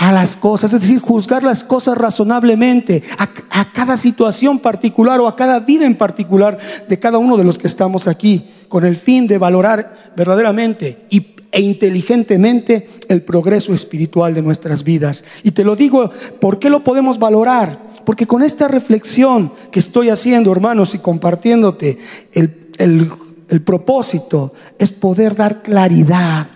a 0.01 0.13
las 0.13 0.35
cosas, 0.35 0.73
es 0.73 0.81
decir, 0.81 0.99
juzgar 0.99 1.45
las 1.45 1.63
cosas 1.63 1.97
razonablemente, 1.97 3.03
a, 3.19 3.73
cada 3.73 3.99
situación 3.99 4.59
particular 4.59 5.21
o 5.21 5.29
a 5.29 5.37
cada 5.37 5.61
vida 5.61 5.85
en 5.85 5.95
particular 5.95 6.57
de 6.89 6.99
cada 6.99 7.19
uno 7.19 7.37
de 7.37 7.45
los 7.45 7.59
que 7.59 7.67
estamos 7.67 8.09
aquí, 8.09 8.49
con 8.69 8.85
el 8.85 8.97
fin 8.97 9.27
de 9.27 9.37
valorar 9.37 10.13
verdaderamente 10.17 11.05
y, 11.11 11.35
e 11.53 11.61
inteligentemente 11.61 12.89
el 13.09 13.23
progreso 13.23 13.75
espiritual 13.75 14.33
de 14.33 14.41
nuestras 14.41 14.85
vidas. 14.85 15.23
Y 15.43 15.51
te 15.51 15.65
lo 15.65 15.77
digo, 15.77 16.11
¿por 16.41 16.59
qué 16.59 16.71
lo 16.71 16.81
podemos 16.81 17.19
valorar? 17.19 17.79
Porque 18.07 18.27
con 18.27 18.43
esta 18.43 18.69
reflexión 18.69 19.53
que 19.71 19.81
estoy 19.81 20.09
haciendo, 20.09 20.51
hermanos, 20.51 20.95
y 20.95 20.99
compartiéndote 20.99 21.99
el 22.33 22.61
el, 22.81 23.11
el 23.49 23.63
propósito 23.63 24.55
es 24.79 24.91
poder 24.91 25.37
dar 25.37 25.63
claridad 25.63 26.49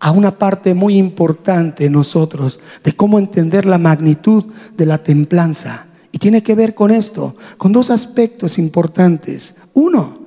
a 0.00 0.10
una 0.10 0.38
parte 0.38 0.74
muy 0.74 0.96
importante 0.96 1.84
en 1.84 1.92
nosotros 1.92 2.58
de 2.82 2.94
cómo 2.94 3.18
entender 3.18 3.66
la 3.66 3.78
magnitud 3.78 4.46
de 4.76 4.86
la 4.86 4.98
templanza. 4.98 5.86
Y 6.10 6.18
tiene 6.18 6.42
que 6.42 6.54
ver 6.54 6.74
con 6.74 6.90
esto, 6.90 7.36
con 7.58 7.72
dos 7.72 7.90
aspectos 7.90 8.58
importantes. 8.58 9.54
Uno, 9.74 10.18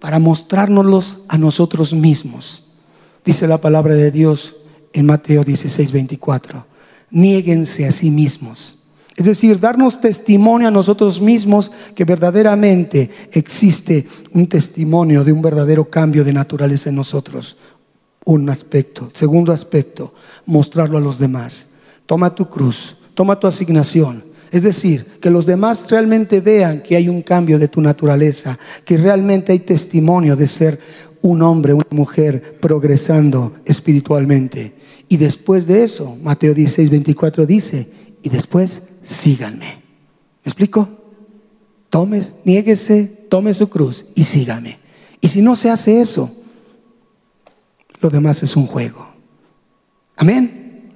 para 0.00 0.18
mostrárnoslos 0.18 1.18
a 1.28 1.38
nosotros 1.38 1.92
mismos. 1.92 2.64
Dice 3.24 3.46
la 3.46 3.58
palabra 3.58 3.94
de 3.94 4.10
Dios 4.10 4.56
en 4.92 5.06
Mateo 5.06 5.44
16, 5.44 5.92
24. 5.92 6.66
Niéguense 7.10 7.86
a 7.86 7.92
sí 7.92 8.10
mismos. 8.10 8.78
Es 9.16 9.26
decir, 9.26 9.60
darnos 9.60 10.00
testimonio 10.00 10.68
a 10.68 10.72
nosotros 10.72 11.20
mismos 11.20 11.70
que 11.94 12.04
verdaderamente 12.04 13.10
existe 13.32 14.08
un 14.32 14.48
testimonio 14.48 15.22
de 15.22 15.32
un 15.32 15.40
verdadero 15.40 15.88
cambio 15.88 16.24
de 16.24 16.32
naturaleza 16.32 16.88
en 16.88 16.96
nosotros 16.96 17.56
un 18.24 18.48
aspecto. 18.50 19.10
Segundo 19.14 19.52
aspecto, 19.52 20.14
mostrarlo 20.46 20.98
a 20.98 21.00
los 21.00 21.18
demás. 21.18 21.68
Toma 22.06 22.34
tu 22.34 22.48
cruz, 22.48 22.96
toma 23.14 23.38
tu 23.38 23.46
asignación. 23.46 24.24
Es 24.50 24.62
decir, 24.62 25.18
que 25.20 25.30
los 25.30 25.46
demás 25.46 25.90
realmente 25.90 26.40
vean 26.40 26.82
que 26.82 26.96
hay 26.96 27.08
un 27.08 27.22
cambio 27.22 27.58
de 27.58 27.68
tu 27.68 27.80
naturaleza, 27.80 28.58
que 28.84 28.96
realmente 28.96 29.52
hay 29.52 29.58
testimonio 29.60 30.36
de 30.36 30.46
ser 30.46 30.78
un 31.22 31.42
hombre, 31.42 31.72
una 31.72 31.86
mujer 31.90 32.58
progresando 32.60 33.54
espiritualmente. 33.64 34.74
Y 35.08 35.16
después 35.16 35.66
de 35.66 35.82
eso, 35.82 36.16
Mateo 36.22 36.54
16, 36.54 36.90
24 36.90 37.46
dice, 37.46 37.88
y 38.22 38.28
después 38.28 38.82
síganme. 39.02 39.66
¿Me 40.44 40.50
explico? 40.50 40.88
Tome, 41.88 42.22
niéguese, 42.44 43.04
tome 43.28 43.54
su 43.54 43.68
cruz 43.68 44.06
y 44.14 44.24
sígame. 44.24 44.78
Y 45.20 45.28
si 45.28 45.42
no 45.42 45.56
se 45.56 45.70
hace 45.70 46.00
eso, 46.00 46.30
lo 48.04 48.10
demás 48.10 48.42
es 48.42 48.54
un 48.54 48.66
juego. 48.66 49.08
Amén. 50.16 50.92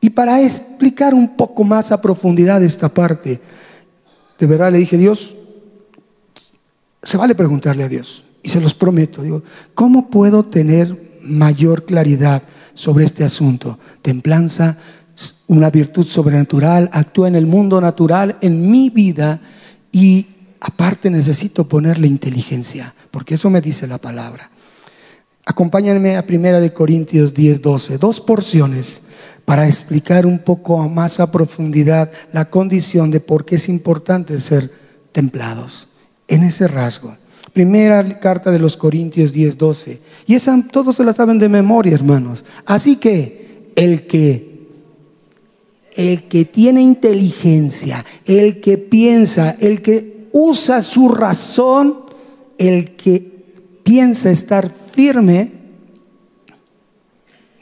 Y 0.00 0.10
para 0.10 0.40
explicar 0.40 1.12
un 1.12 1.36
poco 1.36 1.64
más 1.64 1.90
a 1.90 2.00
profundidad 2.00 2.62
esta 2.62 2.88
parte, 2.88 3.40
de 4.38 4.46
verdad 4.46 4.70
le 4.70 4.78
dije, 4.78 4.96
Dios, 4.96 5.36
se 7.02 7.16
vale 7.16 7.34
preguntarle 7.34 7.82
a 7.82 7.88
Dios, 7.88 8.24
y 8.44 8.48
se 8.48 8.60
los 8.60 8.74
prometo, 8.74 9.22
digo, 9.22 9.42
¿cómo 9.74 10.08
puedo 10.08 10.44
tener 10.44 11.18
mayor 11.20 11.84
claridad 11.84 12.44
sobre 12.74 13.04
este 13.04 13.24
asunto? 13.24 13.80
Templanza, 14.02 14.78
una 15.48 15.68
virtud 15.68 16.06
sobrenatural, 16.06 16.90
actúa 16.92 17.26
en 17.26 17.34
el 17.34 17.48
mundo 17.48 17.80
natural, 17.80 18.38
en 18.40 18.70
mi 18.70 18.88
vida, 18.88 19.40
y 19.90 20.28
aparte 20.60 21.10
necesito 21.10 21.66
ponerle 21.66 22.06
inteligencia, 22.06 22.94
porque 23.10 23.34
eso 23.34 23.50
me 23.50 23.60
dice 23.60 23.88
la 23.88 23.98
palabra. 23.98 24.51
Acompáñenme 25.44 26.16
a 26.16 26.26
Primera 26.26 26.60
de 26.60 26.72
Corintios 26.72 27.34
10, 27.34 27.62
12, 27.62 27.98
dos 27.98 28.20
porciones 28.20 29.02
para 29.44 29.66
explicar 29.66 30.24
un 30.24 30.38
poco 30.38 30.88
más 30.88 31.18
a 31.18 31.32
profundidad 31.32 32.12
la 32.32 32.48
condición 32.48 33.10
de 33.10 33.20
por 33.20 33.44
qué 33.44 33.56
es 33.56 33.68
importante 33.68 34.38
ser 34.38 34.70
templados 35.10 35.88
en 36.28 36.44
ese 36.44 36.68
rasgo. 36.68 37.16
Primera 37.52 38.02
carta 38.20 38.50
de 38.50 38.60
los 38.60 38.76
Corintios 38.76 39.32
10, 39.32 39.58
12. 39.58 40.00
Y 40.26 40.36
esa 40.36 40.58
todos 40.70 40.96
se 40.96 41.04
la 41.04 41.12
saben 41.12 41.38
de 41.38 41.48
memoria, 41.48 41.94
hermanos. 41.94 42.44
Así 42.64 42.96
que 42.96 43.72
el 43.76 44.06
que 44.06 44.52
el 45.94 46.22
que 46.24 46.46
tiene 46.46 46.80
inteligencia, 46.80 48.04
el 48.24 48.60
que 48.60 48.78
piensa, 48.78 49.56
el 49.60 49.82
que 49.82 50.28
usa 50.32 50.82
su 50.82 51.10
razón, 51.10 52.06
el 52.56 52.96
que 52.96 53.32
piensa 53.82 54.30
estar 54.30 54.72
firme, 54.92 55.52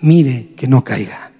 mire 0.01 0.55
que 0.57 0.67
no 0.67 0.83
caiga. 0.83 1.33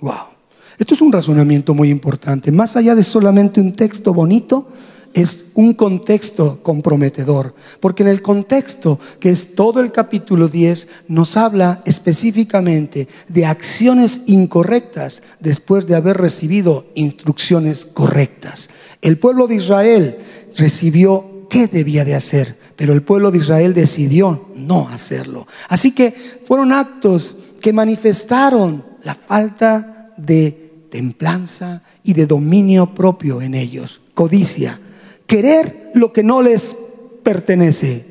Wow. 0.00 0.36
Esto 0.78 0.94
es 0.94 1.00
un 1.00 1.12
razonamiento 1.12 1.72
muy 1.74 1.88
importante. 1.88 2.52
Más 2.52 2.76
allá 2.76 2.94
de 2.94 3.02
solamente 3.02 3.60
un 3.60 3.72
texto 3.72 4.12
bonito, 4.12 4.68
es 5.16 5.46
un 5.54 5.72
contexto 5.72 6.62
comprometedor, 6.62 7.54
porque 7.80 8.02
en 8.02 8.10
el 8.10 8.20
contexto, 8.20 9.00
que 9.18 9.30
es 9.30 9.54
todo 9.54 9.80
el 9.80 9.90
capítulo 9.90 10.48
10, 10.48 10.88
nos 11.08 11.38
habla 11.38 11.80
específicamente 11.86 13.08
de 13.26 13.46
acciones 13.46 14.20
incorrectas 14.26 15.22
después 15.40 15.86
de 15.86 15.94
haber 15.94 16.18
recibido 16.18 16.84
instrucciones 16.94 17.86
correctas. 17.86 18.68
El 19.00 19.18
pueblo 19.18 19.46
de 19.46 19.54
Israel 19.54 20.18
recibió 20.54 21.35
qué 21.48 21.66
debía 21.66 22.04
de 22.04 22.14
hacer, 22.14 22.58
pero 22.76 22.92
el 22.92 23.02
pueblo 23.02 23.30
de 23.30 23.38
Israel 23.38 23.74
decidió 23.74 24.48
no 24.54 24.88
hacerlo. 24.88 25.46
Así 25.68 25.92
que 25.92 26.12
fueron 26.44 26.72
actos 26.72 27.36
que 27.60 27.72
manifestaron 27.72 28.84
la 29.02 29.14
falta 29.14 30.12
de 30.16 30.86
templanza 30.90 31.82
y 32.02 32.12
de 32.14 32.26
dominio 32.26 32.94
propio 32.94 33.42
en 33.42 33.54
ellos, 33.54 34.00
codicia, 34.14 34.78
querer 35.26 35.90
lo 35.94 36.12
que 36.12 36.22
no 36.22 36.42
les 36.42 36.76
pertenece, 37.22 38.06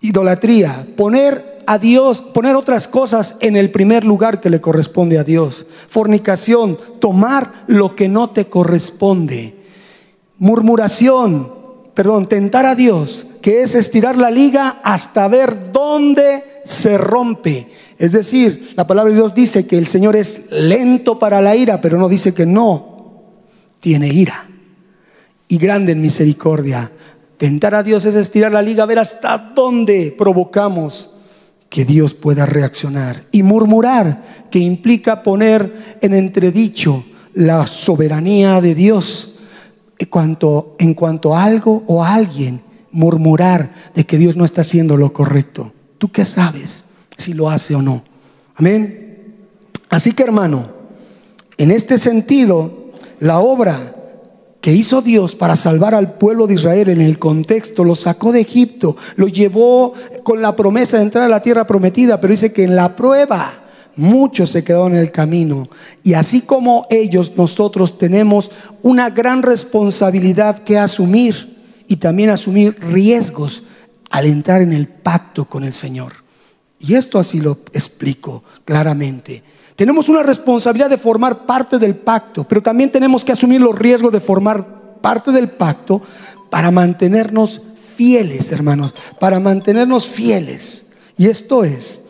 idolatría, 0.00 0.86
poner 0.96 1.62
a 1.66 1.78
Dios, 1.78 2.22
poner 2.22 2.56
otras 2.56 2.88
cosas 2.88 3.36
en 3.40 3.56
el 3.56 3.70
primer 3.70 4.04
lugar 4.04 4.40
que 4.40 4.50
le 4.50 4.60
corresponde 4.60 5.18
a 5.18 5.24
Dios, 5.24 5.66
fornicación, 5.88 6.76
tomar 7.00 7.64
lo 7.66 7.94
que 7.94 8.08
no 8.08 8.30
te 8.30 8.46
corresponde, 8.46 9.64
murmuración, 10.38 11.61
perdón, 11.94 12.26
tentar 12.26 12.66
a 12.66 12.74
Dios, 12.74 13.26
que 13.40 13.62
es 13.62 13.74
estirar 13.74 14.16
la 14.16 14.30
liga 14.30 14.80
hasta 14.82 15.28
ver 15.28 15.72
dónde 15.72 16.60
se 16.64 16.96
rompe. 16.98 17.68
Es 17.98 18.12
decir, 18.12 18.72
la 18.76 18.86
palabra 18.86 19.10
de 19.10 19.18
Dios 19.18 19.34
dice 19.34 19.66
que 19.66 19.78
el 19.78 19.86
Señor 19.86 20.16
es 20.16 20.50
lento 20.50 21.18
para 21.18 21.40
la 21.40 21.54
ira, 21.54 21.80
pero 21.80 21.98
no 21.98 22.08
dice 22.08 22.32
que 22.32 22.46
no 22.46 23.22
tiene 23.80 24.08
ira. 24.08 24.48
Y 25.48 25.58
grande 25.58 25.92
en 25.92 26.00
misericordia. 26.00 26.90
Tentar 27.36 27.74
a 27.74 27.82
Dios 27.82 28.04
es 28.04 28.14
estirar 28.14 28.52
la 28.52 28.62
liga, 28.62 28.86
ver 28.86 29.00
hasta 29.00 29.36
dónde 29.54 30.14
provocamos 30.16 31.10
que 31.68 31.84
Dios 31.84 32.14
pueda 32.14 32.46
reaccionar. 32.46 33.24
Y 33.32 33.42
murmurar, 33.42 34.46
que 34.50 34.58
implica 34.58 35.22
poner 35.22 35.98
en 36.00 36.14
entredicho 36.14 37.04
la 37.34 37.66
soberanía 37.66 38.60
de 38.60 38.74
Dios 38.74 39.31
cuanto, 40.06 40.76
en 40.78 40.94
cuanto 40.94 41.34
a 41.34 41.44
algo 41.44 41.84
o 41.86 42.04
a 42.04 42.14
alguien, 42.14 42.62
murmurar 42.90 43.74
de 43.94 44.04
que 44.04 44.18
Dios 44.18 44.36
no 44.36 44.44
está 44.44 44.60
haciendo 44.60 44.96
lo 44.96 45.12
correcto. 45.12 45.72
¿Tú 45.98 46.10
qué 46.10 46.24
sabes 46.24 46.84
si 47.16 47.32
lo 47.34 47.50
hace 47.50 47.74
o 47.74 47.82
no? 47.82 48.02
Amén. 48.54 49.36
Así 49.88 50.12
que 50.12 50.22
hermano, 50.22 50.70
en 51.58 51.70
este 51.70 51.98
sentido, 51.98 52.90
la 53.18 53.40
obra 53.40 53.94
que 54.60 54.72
hizo 54.72 55.02
Dios 55.02 55.34
para 55.34 55.56
salvar 55.56 55.94
al 55.94 56.14
pueblo 56.14 56.46
de 56.46 56.54
Israel 56.54 56.88
en 56.88 57.00
el 57.00 57.18
contexto, 57.18 57.82
lo 57.84 57.94
sacó 57.94 58.30
de 58.32 58.40
Egipto, 58.40 58.96
lo 59.16 59.26
llevó 59.26 59.92
con 60.22 60.40
la 60.40 60.54
promesa 60.54 60.96
de 60.96 61.02
entrar 61.02 61.24
a 61.24 61.28
la 61.28 61.42
tierra 61.42 61.66
prometida, 61.66 62.20
pero 62.20 62.30
dice 62.30 62.52
que 62.52 62.62
en 62.62 62.76
la 62.76 62.94
prueba 62.94 63.61
muchos 63.96 64.50
se 64.50 64.64
quedaron 64.64 64.94
en 64.94 65.00
el 65.00 65.12
camino. 65.12 65.68
Y 66.02 66.14
así 66.14 66.42
como 66.42 66.86
ellos, 66.90 67.32
nosotros 67.36 67.98
tenemos 67.98 68.50
una 68.82 69.10
gran 69.10 69.42
responsabilidad 69.42 70.64
que 70.64 70.78
asumir 70.78 71.52
y 71.88 71.96
también 71.96 72.30
asumir 72.30 72.78
riesgos 72.80 73.64
al 74.10 74.26
entrar 74.26 74.62
en 74.62 74.72
el 74.72 74.88
pacto 74.88 75.46
con 75.46 75.64
el 75.64 75.72
Señor. 75.72 76.12
Y 76.78 76.94
esto 76.94 77.18
así 77.18 77.40
lo 77.40 77.58
explico 77.72 78.42
claramente. 78.64 79.42
Tenemos 79.76 80.08
una 80.08 80.22
responsabilidad 80.22 80.90
de 80.90 80.98
formar 80.98 81.46
parte 81.46 81.78
del 81.78 81.94
pacto, 81.96 82.44
pero 82.44 82.62
también 82.62 82.90
tenemos 82.90 83.24
que 83.24 83.32
asumir 83.32 83.60
los 83.60 83.78
riesgos 83.78 84.12
de 84.12 84.20
formar 84.20 85.00
parte 85.00 85.32
del 85.32 85.50
pacto 85.50 86.02
para 86.50 86.70
mantenernos 86.70 87.62
fieles, 87.96 88.52
hermanos, 88.52 88.94
para 89.18 89.40
mantenernos 89.40 90.06
fieles. 90.06 90.86
Y 91.16 91.26
esto 91.26 91.64
es 91.64 92.00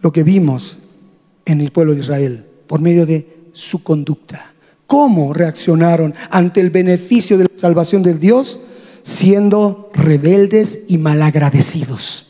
lo 0.00 0.12
que 0.12 0.22
vimos 0.22 0.78
en 1.46 1.62
el 1.62 1.70
pueblo 1.70 1.94
de 1.94 2.00
Israel 2.00 2.44
por 2.66 2.80
medio 2.80 3.06
de 3.06 3.26
su 3.52 3.82
conducta. 3.82 4.52
¿Cómo 4.86 5.32
reaccionaron 5.32 6.14
ante 6.30 6.60
el 6.60 6.70
beneficio 6.70 7.38
de 7.38 7.44
la 7.44 7.50
salvación 7.56 8.02
del 8.02 8.20
Dios? 8.20 8.60
Siendo 9.02 9.90
rebeldes 9.94 10.80
y 10.88 10.98
malagradecidos. 10.98 12.26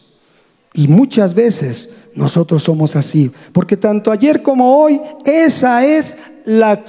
Y 0.73 0.89
muchas 0.89 1.35
veces 1.35 1.89
nosotros 2.15 2.63
somos 2.63 2.97
así, 2.97 3.31
porque 3.53 3.77
tanto 3.77 4.11
ayer 4.11 4.43
como 4.43 4.79
hoy, 4.79 5.01
esa 5.25 5.85
es 5.85 6.17
la 6.45 6.83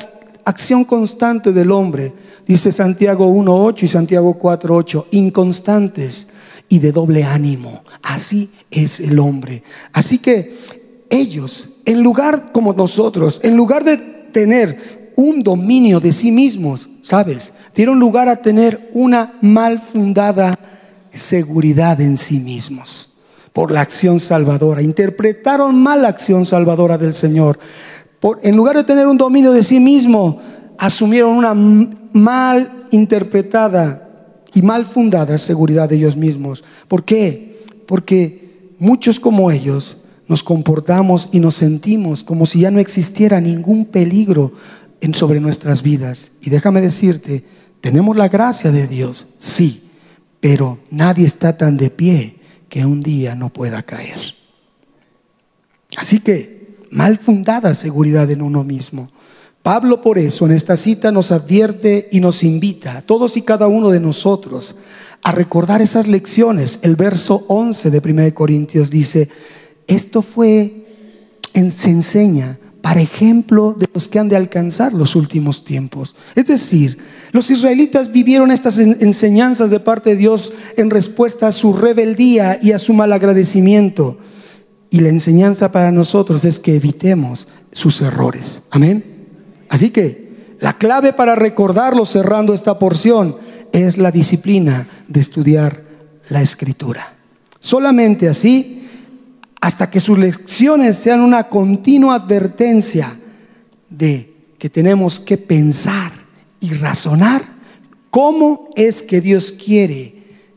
acción 0.45 0.85
constante 0.85 1.51
del 1.51 1.71
hombre. 1.71 2.13
Dice 2.45 2.71
Santiago 2.71 3.29
1.8 3.29 3.83
y 3.83 3.87
Santiago 3.87 4.39
4.8, 4.39 5.05
inconstantes 5.11 6.27
y 6.69 6.79
de 6.79 6.91
doble 6.91 7.23
ánimo. 7.23 7.83
Así 8.01 8.51
es 8.71 8.99
el 8.99 9.19
hombre. 9.19 9.63
Así 9.91 10.19
que 10.19 10.55
ellos, 11.09 11.69
en 11.87 12.03
lugar 12.03 12.51
como 12.51 12.73
nosotros, 12.73 13.39
en 13.43 13.55
lugar 13.55 13.85
de 13.85 13.97
tener 13.97 15.13
un 15.15 15.41
dominio 15.41 16.01
de 16.01 16.11
sí 16.11 16.33
mismos, 16.33 16.89
¿sabes? 17.01 17.53
Dieron 17.73 17.97
lugar 17.97 18.27
a 18.27 18.41
tener 18.41 18.89
una 18.93 19.37
mal 19.41 19.79
fundada 19.79 20.53
seguridad 21.13 21.99
en 22.01 22.17
sí 22.17 22.41
mismos 22.41 23.13
por 23.53 23.71
la 23.71 23.81
acción 23.81 24.19
salvadora. 24.19 24.81
Interpretaron 24.81 25.81
mal 25.81 26.01
la 26.01 26.09
acción 26.09 26.43
salvadora 26.43 26.97
del 26.97 27.13
Señor. 27.13 27.57
Por, 28.19 28.41
en 28.43 28.57
lugar 28.57 28.75
de 28.75 28.83
tener 28.83 29.07
un 29.07 29.17
dominio 29.17 29.53
de 29.53 29.63
sí 29.63 29.79
mismo, 29.79 30.39
asumieron 30.77 31.37
una 31.37 31.53
mal 31.53 32.87
interpretada 32.91 34.09
y 34.53 34.61
mal 34.61 34.85
fundada 34.85 35.37
seguridad 35.37 35.87
de 35.87 35.95
ellos 35.95 36.17
mismos. 36.17 36.65
¿Por 36.89 37.05
qué? 37.05 37.63
Porque 37.87 38.75
muchos 38.77 39.21
como 39.21 39.51
ellos 39.51 39.99
nos 40.27 40.43
comportamos 40.43 41.29
y 41.31 41.39
nos 41.39 41.55
sentimos 41.55 42.23
como 42.23 42.45
si 42.45 42.61
ya 42.61 42.71
no 42.71 42.79
existiera 42.79 43.39
ningún 43.41 43.85
peligro 43.85 44.53
sobre 45.13 45.39
nuestras 45.39 45.81
vidas. 45.83 46.31
Y 46.41 46.49
déjame 46.49 46.81
decirte, 46.81 47.43
tenemos 47.81 48.17
la 48.17 48.27
gracia 48.27 48.71
de 48.71 48.87
Dios, 48.87 49.27
sí, 49.37 49.83
pero 50.39 50.79
nadie 50.91 51.25
está 51.25 51.57
tan 51.57 51.77
de 51.77 51.89
pie 51.89 52.37
que 52.69 52.85
un 52.85 53.01
día 53.01 53.35
no 53.35 53.49
pueda 53.49 53.83
caer. 53.83 54.19
Así 55.95 56.19
que, 56.19 56.77
mal 56.91 57.17
fundada 57.17 57.73
seguridad 57.73 58.29
en 58.31 58.41
uno 58.41 58.63
mismo. 58.63 59.09
Pablo 59.61 60.01
por 60.01 60.17
eso 60.17 60.45
en 60.45 60.51
esta 60.51 60.77
cita 60.77 61.11
nos 61.11 61.31
advierte 61.31 62.07
y 62.11 62.19
nos 62.19 62.43
invita, 62.43 62.97
a 62.97 63.01
todos 63.01 63.35
y 63.37 63.41
cada 63.41 63.67
uno 63.67 63.89
de 63.89 63.99
nosotros, 63.99 64.75
a 65.23 65.31
recordar 65.31 65.81
esas 65.81 66.07
lecciones. 66.07 66.79
El 66.81 66.95
verso 66.95 67.45
11 67.47 67.91
de 67.91 68.01
1 68.03 68.33
Corintios 68.33 68.89
dice, 68.89 69.29
esto 69.87 70.21
fue, 70.21 70.85
se 71.53 71.89
enseña 71.89 72.59
para 72.81 73.01
ejemplo 73.01 73.75
de 73.77 73.87
los 73.93 74.07
que 74.07 74.19
han 74.19 74.29
de 74.29 74.35
alcanzar 74.35 74.93
los 74.93 75.15
últimos 75.15 75.65
tiempos. 75.65 76.15
Es 76.35 76.45
decir, 76.45 76.97
los 77.31 77.49
israelitas 77.49 78.11
vivieron 78.11 78.51
estas 78.51 78.77
enseñanzas 78.77 79.69
de 79.69 79.79
parte 79.79 80.11
de 80.11 80.15
Dios 80.15 80.53
en 80.77 80.89
respuesta 80.89 81.47
a 81.47 81.51
su 81.51 81.73
rebeldía 81.73 82.59
y 82.61 82.71
a 82.71 82.79
su 82.79 82.93
malagradecimiento. 82.93 84.19
Y 84.89 85.01
la 85.01 85.09
enseñanza 85.09 85.71
para 85.71 85.91
nosotros 85.91 86.45
es 86.45 86.61
que 86.61 86.75
evitemos 86.75 87.47
sus 87.73 88.01
errores. 88.01 88.61
Amén. 88.69 89.03
Así 89.67 89.89
que 89.89 90.55
la 90.61 90.77
clave 90.77 91.11
para 91.11 91.35
recordarlo 91.35 92.05
cerrando 92.05 92.53
esta 92.53 92.79
porción 92.79 93.35
es 93.73 93.97
la 93.97 94.11
disciplina 94.11 94.87
de 95.07 95.19
estudiar 95.19 95.83
la 96.29 96.41
escritura. 96.41 97.15
Solamente 97.59 98.29
así 98.29 98.76
hasta 99.61 99.89
que 99.89 99.99
sus 99.99 100.17
lecciones 100.17 100.97
sean 100.97 101.21
una 101.21 101.49
continua 101.49 102.15
advertencia 102.15 103.17
de 103.89 104.33
que 104.57 104.69
tenemos 104.69 105.19
que 105.19 105.37
pensar 105.37 106.11
y 106.59 106.73
razonar 106.73 107.43
cómo 108.09 108.69
es 108.75 109.01
que 109.01 109.21
Dios 109.21 109.51
quiere 109.51 110.15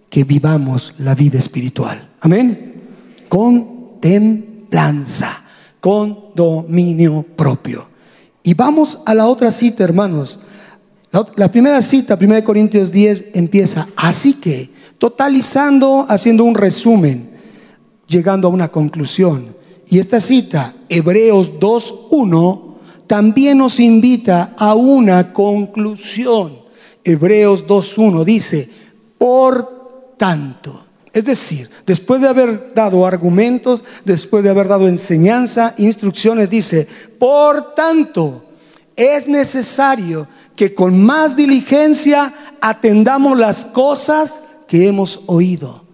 que 0.09 0.25
vivamos 0.25 0.95
la 0.99 1.15
vida 1.15 1.39
espiritual. 1.39 2.11
Amén. 2.21 2.83
Con 3.29 4.01
templanza, 4.01 5.45
con 5.81 6.31
dominio 6.35 7.23
propio. 7.23 7.89
Y 8.43 8.55
vamos 8.55 9.01
a 9.07 9.15
la 9.15 9.27
otra 9.27 9.51
cita, 9.51 9.85
hermanos. 9.85 10.41
La, 11.37 11.51
primera 11.51 11.83
cita, 11.83 12.17
1 12.21 12.45
Corintios 12.45 12.91
10, 12.93 13.27
empieza 13.35 13.89
así 13.97 14.35
que, 14.35 14.71
totalizando, 14.99 16.07
haciendo 16.09 16.45
un 16.45 16.55
resumen 16.55 17.30
llegando 18.11 18.49
a 18.49 18.51
una 18.51 18.69
conclusión. 18.69 19.55
Y 19.89 19.99
esta 19.99 20.21
cita, 20.21 20.75
Hebreos 20.89 21.53
2.1, 21.59 22.75
también 23.07 23.59
nos 23.59 23.81
invita 23.81 24.55
a 24.59 24.75
una 24.75 25.33
conclusión. 25.33 26.59
Hebreos 27.03 27.67
2.1 27.67 28.25
dice, 28.25 28.69
por 29.17 30.15
tanto, 30.17 30.85
es 31.13 31.25
decir, 31.25 31.71
después 31.87 32.21
de 32.21 32.29
haber 32.29 32.73
dado 32.75 33.07
argumentos, 33.07 33.83
después 34.05 34.45
de 34.45 34.51
haber 34.51 34.69
dado 34.69 34.87
enseñanza, 34.87 35.75
instrucciones, 35.79 36.51
dice, 36.51 36.87
por 37.19 37.75
tanto, 37.75 38.45
es 38.95 39.27
necesario 39.27 40.29
que 40.55 40.75
con 40.75 41.03
más 41.03 41.37
diligencia 41.37 42.33
atendamos 42.61 43.39
las 43.39 43.65
cosas 43.65 44.43
que 44.69 44.87
hemos 44.87 45.23
oído. 45.27 45.85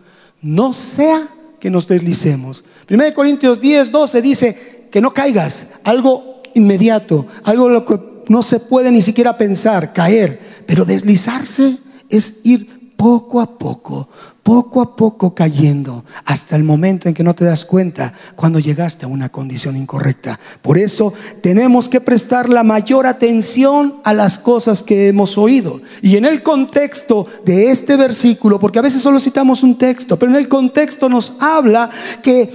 No 0.43 0.73
sea 0.73 1.36
que 1.59 1.71
nos 1.71 1.87
deslicemos. 1.87 2.65
1 2.91 3.15
Corintios 3.15 3.61
10, 3.61 3.91
12 3.91 4.23
dice 4.23 4.89
que 4.91 5.01
no 5.01 5.11
caigas, 5.11 5.67
algo 5.85 6.43
inmediato, 6.55 7.27
algo 7.45 7.69
lo 7.69 7.85
que 7.85 7.99
no 8.29 8.43
se 8.43 8.61
puede 8.61 8.91
ni 8.91 9.03
siquiera 9.03 9.37
pensar, 9.37 9.93
caer, 9.93 10.41
pero 10.67 10.85
deslizarse 10.85 11.79
es 12.09 12.37
ir 12.45 12.76
poco 12.97 13.41
a 13.41 13.59
poco, 13.59 14.09
poco 14.43 14.81
a 14.81 14.97
poco 14.97 15.35
cayendo 15.35 16.05
hasta 16.25 16.57
el 16.57 16.65
momento 16.65 17.09
en 17.09 17.15
que 17.15 17.23
no 17.23 17.35
te 17.35 17.45
das 17.45 17.65
cuenta 17.65 18.13
cuando 18.35 18.59
llegaste 18.59 19.05
a 19.05 19.09
una 19.09 19.29
condición 19.29 19.77
incorrecta. 19.77 20.41
Por 20.63 20.79
eso 20.79 21.13
tenemos 21.43 21.89
que 21.89 22.01
prestar 22.01 22.49
la 22.49 22.63
mayor 22.63 23.07
atención 23.07 23.97
a 24.05 24.13
las 24.13 24.39
cosas 24.39 24.83
que 24.83 25.09
hemos 25.09 25.37
oído. 25.37 25.83
Y 26.01 26.17
en 26.17 26.25
el 26.25 26.43
contexto 26.43 27.27
de 27.45 27.71
este 27.71 27.97
versículo, 27.97 28.59
porque 28.59 28.79
a 28.79 28.83
veces 28.83 29.03
solo 29.03 29.21
citamos 29.21 29.63
un 29.63 29.77
texto, 29.79 30.19
pero 30.19 30.33
en 30.33 30.39
el 30.39 30.49
contexto 30.49 31.09
nos 31.09 31.35
habla 31.39 31.91
que 32.23 32.51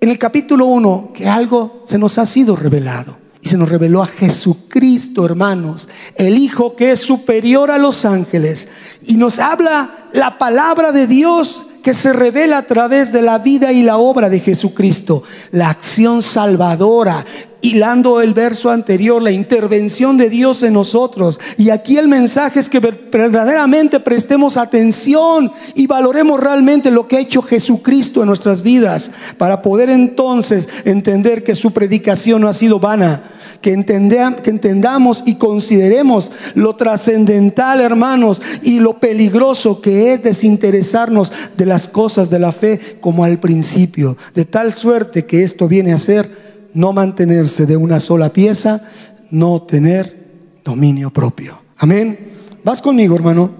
en 0.00 0.08
el 0.08 0.18
capítulo 0.18 0.66
1 0.66 1.10
que 1.14 1.28
algo 1.28 1.82
se 1.84 1.98
nos 1.98 2.18
ha 2.18 2.24
sido 2.24 2.56
revelado. 2.56 3.19
Y 3.42 3.48
se 3.48 3.56
nos 3.56 3.68
reveló 3.68 4.02
a 4.02 4.06
Jesucristo, 4.06 5.24
hermanos, 5.24 5.88
el 6.16 6.36
Hijo 6.36 6.76
que 6.76 6.92
es 6.92 7.00
superior 7.00 7.70
a 7.70 7.78
los 7.78 8.04
ángeles. 8.04 8.68
Y 9.06 9.14
nos 9.14 9.38
habla 9.38 10.08
la 10.12 10.38
palabra 10.38 10.92
de 10.92 11.06
Dios 11.06 11.66
que 11.82 11.94
se 11.94 12.12
revela 12.12 12.58
a 12.58 12.66
través 12.66 13.12
de 13.12 13.22
la 13.22 13.38
vida 13.38 13.72
y 13.72 13.82
la 13.82 13.96
obra 13.96 14.28
de 14.28 14.40
Jesucristo, 14.40 15.22
la 15.50 15.70
acción 15.70 16.22
salvadora, 16.22 17.24
hilando 17.62 18.20
el 18.20 18.34
verso 18.34 18.70
anterior, 18.70 19.22
la 19.22 19.30
intervención 19.30 20.16
de 20.16 20.30
Dios 20.30 20.62
en 20.62 20.74
nosotros. 20.74 21.40
Y 21.56 21.70
aquí 21.70 21.98
el 21.98 22.08
mensaje 22.08 22.60
es 22.60 22.68
que 22.68 22.80
verdaderamente 22.80 24.00
prestemos 24.00 24.56
atención 24.56 25.52
y 25.74 25.86
valoremos 25.86 26.40
realmente 26.40 26.90
lo 26.90 27.06
que 27.08 27.16
ha 27.16 27.20
hecho 27.20 27.42
Jesucristo 27.42 28.20
en 28.20 28.28
nuestras 28.28 28.62
vidas, 28.62 29.10
para 29.38 29.62
poder 29.62 29.90
entonces 29.90 30.68
entender 30.84 31.44
que 31.44 31.54
su 31.54 31.72
predicación 31.72 32.40
no 32.40 32.48
ha 32.48 32.52
sido 32.52 32.78
vana 32.78 33.22
que, 33.60 33.72
entendamos 33.72 35.22
y 35.26 35.36
consideremos 35.36 36.30
lo 36.54 36.76
trascendental, 36.76 37.80
hermanos, 37.80 38.40
y 38.62 38.80
lo 38.80 38.98
peligroso 38.98 39.80
que 39.80 40.12
es 40.12 40.22
desinteresarnos 40.22 41.32
de 41.56 41.66
las 41.66 41.88
cosas 41.88 42.30
de 42.30 42.38
la 42.38 42.52
fe 42.52 42.98
como 43.00 43.24
al 43.24 43.38
principio, 43.38 44.16
de 44.34 44.44
tal 44.44 44.74
suerte 44.74 45.26
que 45.26 45.42
esto 45.42 45.68
viene 45.68 45.92
a 45.92 45.98
ser 45.98 46.49
no 46.74 46.92
mantenerse 46.92 47.66
de 47.66 47.76
una 47.76 48.00
sola 48.00 48.32
pieza, 48.32 48.82
no 49.30 49.62
tener 49.62 50.20
dominio 50.64 51.10
propio. 51.10 51.60
Amén. 51.78 52.30
Vas 52.64 52.80
conmigo, 52.80 53.14
hermano. 53.14 53.50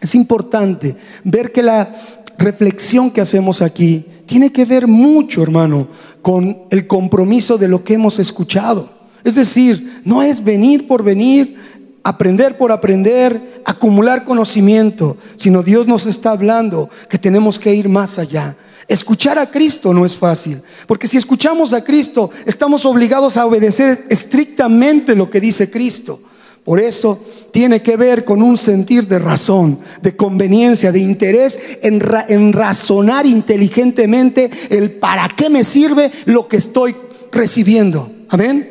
Es 0.00 0.14
importante 0.14 0.96
ver 1.24 1.52
que 1.52 1.62
la 1.62 1.94
reflexión 2.38 3.10
que 3.10 3.20
hacemos 3.20 3.62
aquí 3.62 4.04
tiene 4.26 4.52
que 4.52 4.64
ver 4.64 4.86
mucho, 4.86 5.42
hermano, 5.42 5.88
con 6.22 6.64
el 6.70 6.86
compromiso 6.86 7.58
de 7.58 7.68
lo 7.68 7.84
que 7.84 7.94
hemos 7.94 8.18
escuchado. 8.18 8.90
Es 9.24 9.34
decir, 9.36 10.02
no 10.04 10.22
es 10.22 10.44
venir 10.44 10.86
por 10.86 11.02
venir, 11.02 11.56
aprender 12.02 12.56
por 12.56 12.72
aprender, 12.72 13.62
acumular 13.64 14.24
conocimiento, 14.24 15.16
sino 15.36 15.62
Dios 15.62 15.86
nos 15.86 16.06
está 16.06 16.30
hablando 16.30 16.90
que 17.08 17.18
tenemos 17.18 17.58
que 17.58 17.74
ir 17.74 17.88
más 17.88 18.18
allá. 18.18 18.56
Escuchar 18.86 19.38
a 19.38 19.50
Cristo 19.50 19.94
no 19.94 20.04
es 20.04 20.16
fácil, 20.16 20.60
porque 20.86 21.06
si 21.06 21.16
escuchamos 21.16 21.72
a 21.72 21.82
Cristo, 21.82 22.30
estamos 22.44 22.84
obligados 22.84 23.36
a 23.36 23.46
obedecer 23.46 24.04
estrictamente 24.10 25.14
lo 25.14 25.30
que 25.30 25.40
dice 25.40 25.70
Cristo. 25.70 26.20
Por 26.64 26.80
eso 26.80 27.20
tiene 27.50 27.82
que 27.82 27.96
ver 27.96 28.24
con 28.24 28.42
un 28.42 28.56
sentir 28.56 29.06
de 29.06 29.18
razón, 29.18 29.78
de 30.00 30.16
conveniencia, 30.16 30.92
de 30.92 30.98
interés 30.98 31.60
en, 31.82 32.52
razonar 32.52 33.26
inteligentemente 33.26 34.50
el 34.70 34.92
para 34.92 35.28
qué 35.28 35.50
me 35.50 35.62
sirve 35.62 36.10
lo 36.24 36.48
que 36.48 36.56
estoy 36.56 36.96
recibiendo. 37.30 38.10
Amén. 38.30 38.70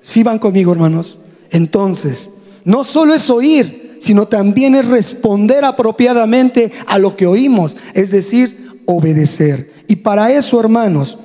Si 0.00 0.22
van 0.22 0.38
conmigo, 0.38 0.72
hermanos? 0.72 1.18
Entonces, 1.50 2.30
no 2.64 2.84
solo 2.84 3.12
es 3.12 3.28
oír, 3.28 3.96
sino 4.00 4.28
también 4.28 4.76
es 4.76 4.86
responder 4.86 5.64
apropiadamente 5.64 6.70
a 6.86 6.96
lo 6.98 7.16
que 7.16 7.26
oímos, 7.26 7.76
es 7.92 8.12
decir, 8.12 8.59
obedecer. 8.90 9.72
Y 9.88 9.96
para 9.96 10.32
eso, 10.32 10.60
hermanos, 10.60 11.18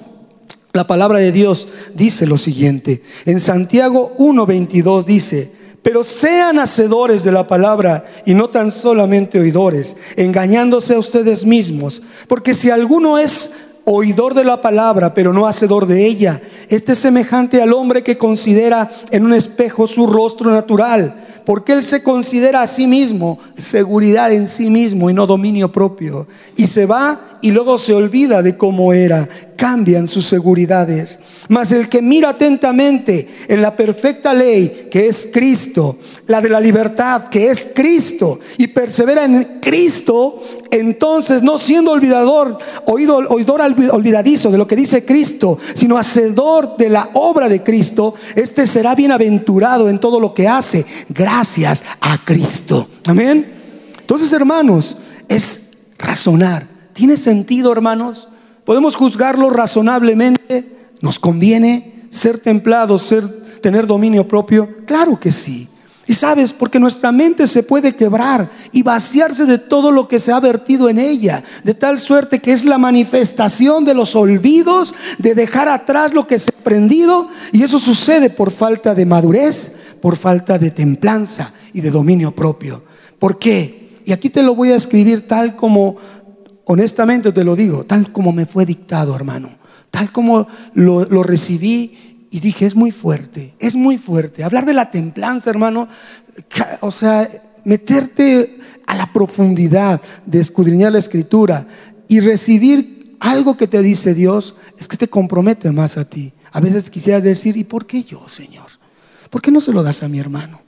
la 0.74 0.88
palabra 0.88 1.20
de 1.20 1.32
Dios 1.32 1.68
dice 1.94 2.26
lo 2.26 2.38
siguiente. 2.38 3.02
En 3.26 3.40
Santiago 3.40 4.14
1:22 4.18 5.06
dice, 5.06 5.52
pero 5.82 6.04
sean 6.04 6.60
hacedores 6.60 7.24
de 7.24 7.32
la 7.32 7.48
palabra 7.48 8.06
y 8.26 8.34
no 8.34 8.50
tan 8.50 8.72
solamente 8.72 9.40
oidores, 9.40 9.96
engañándose 10.16 10.96
a 10.96 11.00
ustedes 11.00 11.46
mismos, 11.46 12.02
porque 12.28 12.56
si 12.56 12.72
alguno 12.72 13.20
es 13.20 13.52
oidor 13.86 14.34
de 14.34 14.44
la 14.44 14.62
palabra, 14.62 15.14
pero 15.14 15.32
no 15.32 15.46
hacedor 15.48 15.86
de 15.86 16.06
ella. 16.06 16.42
Este 16.70 16.94
es 16.94 17.00
semejante 17.00 17.62
al 17.62 17.72
hombre 17.72 18.04
que 18.04 18.18
considera 18.18 18.90
en 19.12 19.26
un 19.26 19.34
espejo 19.34 19.88
su 19.88 20.08
rostro 20.08 20.52
natural, 20.52 21.24
porque 21.46 21.74
él 21.74 21.84
se 21.84 22.02
considera 22.02 22.64
a 22.64 22.68
sí 22.68 22.88
mismo 22.88 23.40
seguridad 23.56 24.34
en 24.34 24.48
sí 24.48 24.72
mismo 24.72 25.10
y 25.10 25.14
no 25.14 25.28
dominio 25.28 25.72
propio. 25.72 26.28
Y 26.58 26.66
se 26.66 26.88
va 26.88 27.35
y 27.46 27.52
luego 27.52 27.78
se 27.78 27.94
olvida 27.94 28.42
de 28.42 28.58
cómo 28.58 28.92
era. 28.92 29.30
Cambian 29.56 30.08
sus 30.08 30.26
seguridades. 30.26 31.20
Mas 31.48 31.72
el 31.72 31.90
que 31.90 32.02
mira 32.02 32.30
atentamente 32.30 33.28
en 33.48 33.62
la 33.62 33.76
perfecta 33.76 34.34
ley 34.34 34.88
que 34.90 35.08
es 35.08 35.28
Cristo, 35.32 36.00
la 36.26 36.42
de 36.42 36.50
la 36.50 36.60
libertad 36.60 37.26
que 37.30 37.52
es 37.52 37.68
Cristo, 37.76 38.40
y 38.58 38.66
persevera 38.66 39.26
en 39.26 39.60
Cristo, 39.62 40.42
entonces 40.72 41.44
no 41.44 41.60
siendo 41.60 41.92
olvidador, 41.92 42.58
oído, 42.88 43.18
oidor 43.18 43.62
olvidadizo 43.62 44.50
de 44.50 44.58
lo 44.58 44.66
que 44.66 44.76
dice 44.76 45.06
Cristo, 45.06 45.60
sino 45.76 46.00
hacedor 46.00 46.78
de 46.78 46.90
la 46.90 47.12
obra 47.14 47.48
de 47.48 47.62
Cristo, 47.62 48.16
este 48.34 48.66
será 48.66 48.96
bienaventurado 48.96 49.88
en 49.88 50.00
todo 50.00 50.20
lo 50.20 50.34
que 50.34 50.48
hace, 50.48 50.84
gracias 51.10 51.84
a 52.02 52.18
Cristo. 52.26 52.88
Amén. 53.06 53.54
Entonces, 54.00 54.34
hermanos, 54.34 54.98
es 55.30 55.62
razonar 56.00 56.75
¿Tiene 56.96 57.18
sentido, 57.18 57.74
hermanos? 57.74 58.30
¿Podemos 58.64 58.96
juzgarlo 58.96 59.50
razonablemente? 59.50 60.94
¿Nos 61.02 61.20
conviene 61.20 62.08
ser 62.10 62.38
templados, 62.38 63.02
ser, 63.02 63.28
tener 63.62 63.86
dominio 63.86 64.26
propio? 64.30 64.70
Claro 64.86 65.20
que 65.20 65.30
sí. 65.30 65.68
Y 66.08 66.14
sabes, 66.14 66.54
porque 66.54 66.80
nuestra 66.80 67.12
mente 67.12 67.48
se 67.48 67.64
puede 67.64 67.98
quebrar 67.98 68.50
y 68.72 68.82
vaciarse 68.82 69.46
de 69.46 69.58
todo 69.58 69.92
lo 69.92 70.08
que 70.08 70.22
se 70.22 70.32
ha 70.32 70.40
vertido 70.40 70.88
en 70.88 70.98
ella, 70.98 71.44
de 71.66 71.74
tal 71.74 72.00
suerte 72.00 72.40
que 72.40 72.54
es 72.54 72.64
la 72.64 72.78
manifestación 72.78 73.84
de 73.84 73.94
los 73.94 74.16
olvidos, 74.16 74.96
de 75.18 75.36
dejar 75.36 75.68
atrás 75.68 76.14
lo 76.14 76.28
que 76.28 76.40
se 76.40 76.50
ha 76.56 76.60
aprendido, 76.62 77.28
y 77.52 77.64
eso 77.64 77.78
sucede 77.78 78.30
por 78.30 78.52
falta 78.52 78.96
de 78.96 79.06
madurez, 79.06 79.74
por 80.00 80.16
falta 80.16 80.58
de 80.58 80.72
templanza 80.72 81.52
y 81.74 81.82
de 81.82 81.92
dominio 81.92 82.34
propio. 82.34 82.84
¿Por 83.20 83.38
qué? 83.38 83.86
Y 84.06 84.14
aquí 84.14 84.30
te 84.30 84.44
lo 84.44 84.56
voy 84.56 84.72
a 84.72 84.76
escribir 84.76 85.28
tal 85.28 85.58
como 85.58 85.98
honestamente 86.66 87.32
te 87.32 87.44
lo 87.44 87.56
digo, 87.56 87.86
tal 87.86 88.12
como 88.12 88.32
me 88.32 88.46
fue 88.46 88.66
dictado, 88.66 89.16
hermano, 89.16 89.58
tal 89.92 90.12
como 90.12 90.48
lo, 90.74 91.24
recibí 91.24 92.28
y 92.32 92.40
dije, 92.40 92.66
es 92.66 92.76
muy 92.76 92.92
fuerte, 92.92 93.54
es 93.60 93.76
muy 93.76 93.98
fuerte. 93.98 94.44
Hablar 94.44 94.66
de 94.66 94.74
la 94.74 94.92
templanza, 94.92 95.50
hermano, 95.50 95.88
o 96.82 96.92
sea, 96.92 97.30
meterte 97.64 98.58
a 98.86 98.96
la 98.96 99.12
profundidad 99.14 100.02
de 100.26 100.40
escudriñar 100.40 100.92
la 100.92 101.00
escritura 101.00 101.68
y 102.08 102.20
recibir 102.20 103.16
algo 103.20 103.58
que 103.58 103.68
te 103.68 103.82
dice 103.82 104.14
Dios, 104.14 104.56
es 104.78 104.88
que 104.88 104.98
te 104.98 105.08
compromete 105.08 105.72
más 105.72 105.98
a 105.98 106.06
ti. 106.06 106.34
A 106.52 106.60
veces 106.60 106.90
quisiera 106.90 107.22
decir, 107.22 107.58
¿y 107.58 107.64
por 107.64 107.86
qué 107.86 108.04
yo, 108.04 108.28
Señor? 108.28 108.68
¿Por 109.30 109.42
qué 109.42 109.52
no 109.52 109.60
se 109.60 109.72
lo 109.72 109.84
das 109.84 110.04
a 110.04 110.08
mi 110.08 110.20
hermano? 110.20 110.62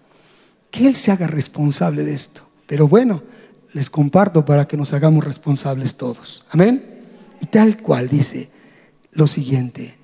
Que 0.71 0.87
él 0.87 0.95
se 0.95 1.11
haga 1.11 1.27
responsable 1.27 2.03
de 2.03 2.13
esto. 2.13 2.47
Pero 2.65 2.87
bueno, 2.87 3.23
les 3.73 3.89
comparto 3.89 4.45
para 4.45 4.67
que 4.67 4.77
nos 4.77 4.93
hagamos 4.93 5.23
responsables 5.23 5.95
todos. 5.95 6.45
Amén. 6.49 6.83
Y 7.41 7.45
tal 7.47 7.81
cual 7.81 8.09
dice 8.09 8.49
lo 9.11 9.27
siguiente, 9.27 9.95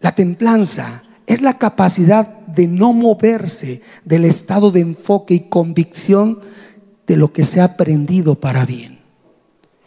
la 0.00 0.14
templanza 0.14 1.02
es 1.26 1.42
la 1.42 1.58
capacidad 1.58 2.40
de 2.46 2.66
no 2.66 2.92
moverse 2.92 3.82
del 4.04 4.24
estado 4.24 4.70
de 4.70 4.80
enfoque 4.80 5.34
y 5.34 5.40
convicción 5.48 6.40
de 7.06 7.16
lo 7.16 7.32
que 7.32 7.44
se 7.44 7.60
ha 7.60 7.64
aprendido 7.64 8.34
para 8.34 8.64
bien. 8.64 9.00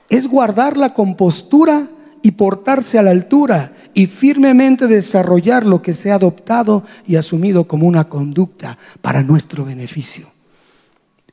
Es 0.10 0.28
guardar 0.28 0.78
la 0.78 0.94
compostura 0.94 1.90
y 2.22 2.32
portarse 2.32 2.98
a 2.98 3.02
la 3.02 3.12
altura 3.12 3.74
y 3.94 4.08
firmemente 4.08 4.88
desarrollar 4.88 5.66
lo 5.66 5.82
que 5.82 5.94
se 5.94 6.12
ha 6.12 6.16
adoptado 6.16 6.84
y 7.06 7.18
asumido 7.18 7.68
como 7.68 7.88
una 7.88 8.08
conducta 8.10 8.78
para 9.02 9.24
nuestro 9.24 9.66
beneficio. 9.66 10.33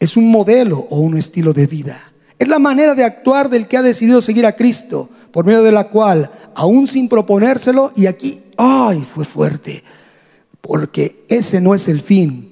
Es 0.00 0.16
un 0.16 0.30
modelo 0.30 0.88
o 0.90 0.98
un 0.98 1.16
estilo 1.16 1.52
de 1.52 1.66
vida. 1.66 2.12
Es 2.38 2.48
la 2.48 2.58
manera 2.58 2.94
de 2.94 3.04
actuar 3.04 3.50
del 3.50 3.68
que 3.68 3.76
ha 3.76 3.82
decidido 3.82 4.22
seguir 4.22 4.46
a 4.46 4.56
Cristo, 4.56 5.10
por 5.30 5.44
medio 5.44 5.62
de 5.62 5.72
la 5.72 5.90
cual, 5.90 6.30
aún 6.54 6.88
sin 6.88 7.08
proponérselo, 7.08 7.92
y 7.94 8.06
aquí, 8.06 8.40
ay, 8.56 9.02
fue 9.02 9.26
fuerte, 9.26 9.84
porque 10.62 11.24
ese 11.28 11.60
no 11.60 11.74
es 11.74 11.86
el 11.86 12.00
fin, 12.00 12.50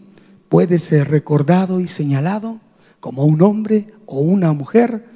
puede 0.50 0.78
ser 0.78 1.10
recordado 1.10 1.80
y 1.80 1.88
señalado 1.88 2.60
como 3.00 3.24
un 3.24 3.40
hombre 3.40 3.86
o 4.04 4.20
una 4.20 4.52
mujer 4.52 5.06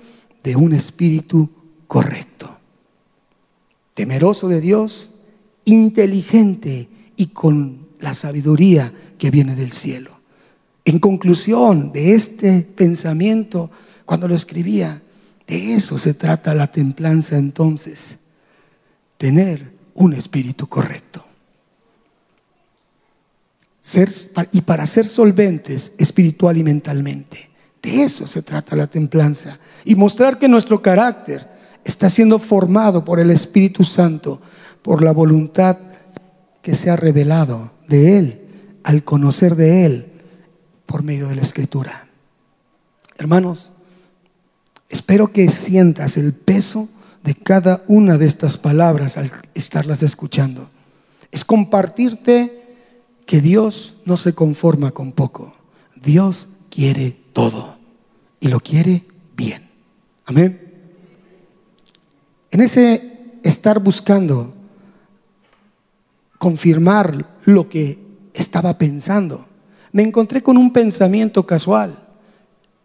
de 0.42 0.56
un 0.56 0.72
espíritu 0.72 1.50
correcto, 1.86 2.56
temeroso 3.94 4.48
de 4.48 4.62
Dios, 4.62 5.10
inteligente 5.66 6.88
y 7.16 7.26
con 7.26 7.88
la 8.00 8.14
sabiduría 8.14 8.92
que 9.18 9.30
viene 9.30 9.54
del 9.54 9.72
cielo. 9.72 10.21
En 10.84 10.98
conclusión 10.98 11.92
de 11.92 12.14
este 12.14 12.62
pensamiento, 12.62 13.70
cuando 14.04 14.26
lo 14.26 14.34
escribía, 14.34 15.00
de 15.46 15.74
eso 15.74 15.98
se 15.98 16.14
trata 16.14 16.54
la 16.54 16.72
templanza 16.72 17.36
entonces, 17.36 18.18
tener 19.16 19.72
un 19.94 20.12
espíritu 20.14 20.68
correcto. 20.68 21.24
y 24.52 24.60
para 24.62 24.86
ser 24.86 25.06
solventes 25.06 25.92
espiritual 25.98 26.56
y 26.56 26.62
mentalmente. 26.62 27.50
De 27.82 28.04
eso 28.04 28.26
se 28.26 28.42
trata 28.42 28.76
la 28.76 28.86
templanza. 28.86 29.58
Y 29.84 29.96
mostrar 29.96 30.38
que 30.38 30.48
nuestro 30.48 30.80
carácter 30.80 31.48
está 31.84 32.08
siendo 32.08 32.38
formado 32.38 33.04
por 33.04 33.18
el 33.18 33.30
Espíritu 33.30 33.84
Santo, 33.84 34.40
por 34.82 35.02
la 35.02 35.12
voluntad 35.12 35.78
que 36.62 36.74
se 36.74 36.90
ha 36.90 36.96
revelado 36.96 37.72
de 37.88 38.18
Él, 38.18 38.40
al 38.84 39.02
conocer 39.02 39.56
de 39.56 39.84
Él 39.84 40.11
por 40.86 41.02
medio 41.02 41.28
de 41.28 41.36
la 41.36 41.42
escritura. 41.42 42.08
Hermanos, 43.16 43.72
espero 44.88 45.32
que 45.32 45.48
sientas 45.48 46.16
el 46.16 46.32
peso 46.32 46.88
de 47.22 47.34
cada 47.34 47.84
una 47.86 48.18
de 48.18 48.26
estas 48.26 48.56
palabras 48.56 49.16
al 49.16 49.30
estarlas 49.54 50.02
escuchando. 50.02 50.70
Es 51.30 51.44
compartirte 51.44 52.76
que 53.26 53.40
Dios 53.40 53.96
no 54.04 54.16
se 54.16 54.34
conforma 54.34 54.90
con 54.90 55.12
poco. 55.12 55.54
Dios 55.96 56.48
quiere 56.68 57.16
todo 57.32 57.76
y 58.40 58.48
lo 58.48 58.60
quiere 58.60 59.04
bien. 59.36 59.68
Amén. 60.26 60.72
En 62.50 62.60
ese 62.60 63.38
estar 63.42 63.78
buscando 63.78 64.54
confirmar 66.38 67.36
lo 67.44 67.68
que 67.68 67.98
estaba 68.34 68.76
pensando, 68.76 69.46
me 69.92 70.02
encontré 70.02 70.42
con 70.42 70.56
un 70.56 70.72
pensamiento 70.72 71.46
casual. 71.46 71.98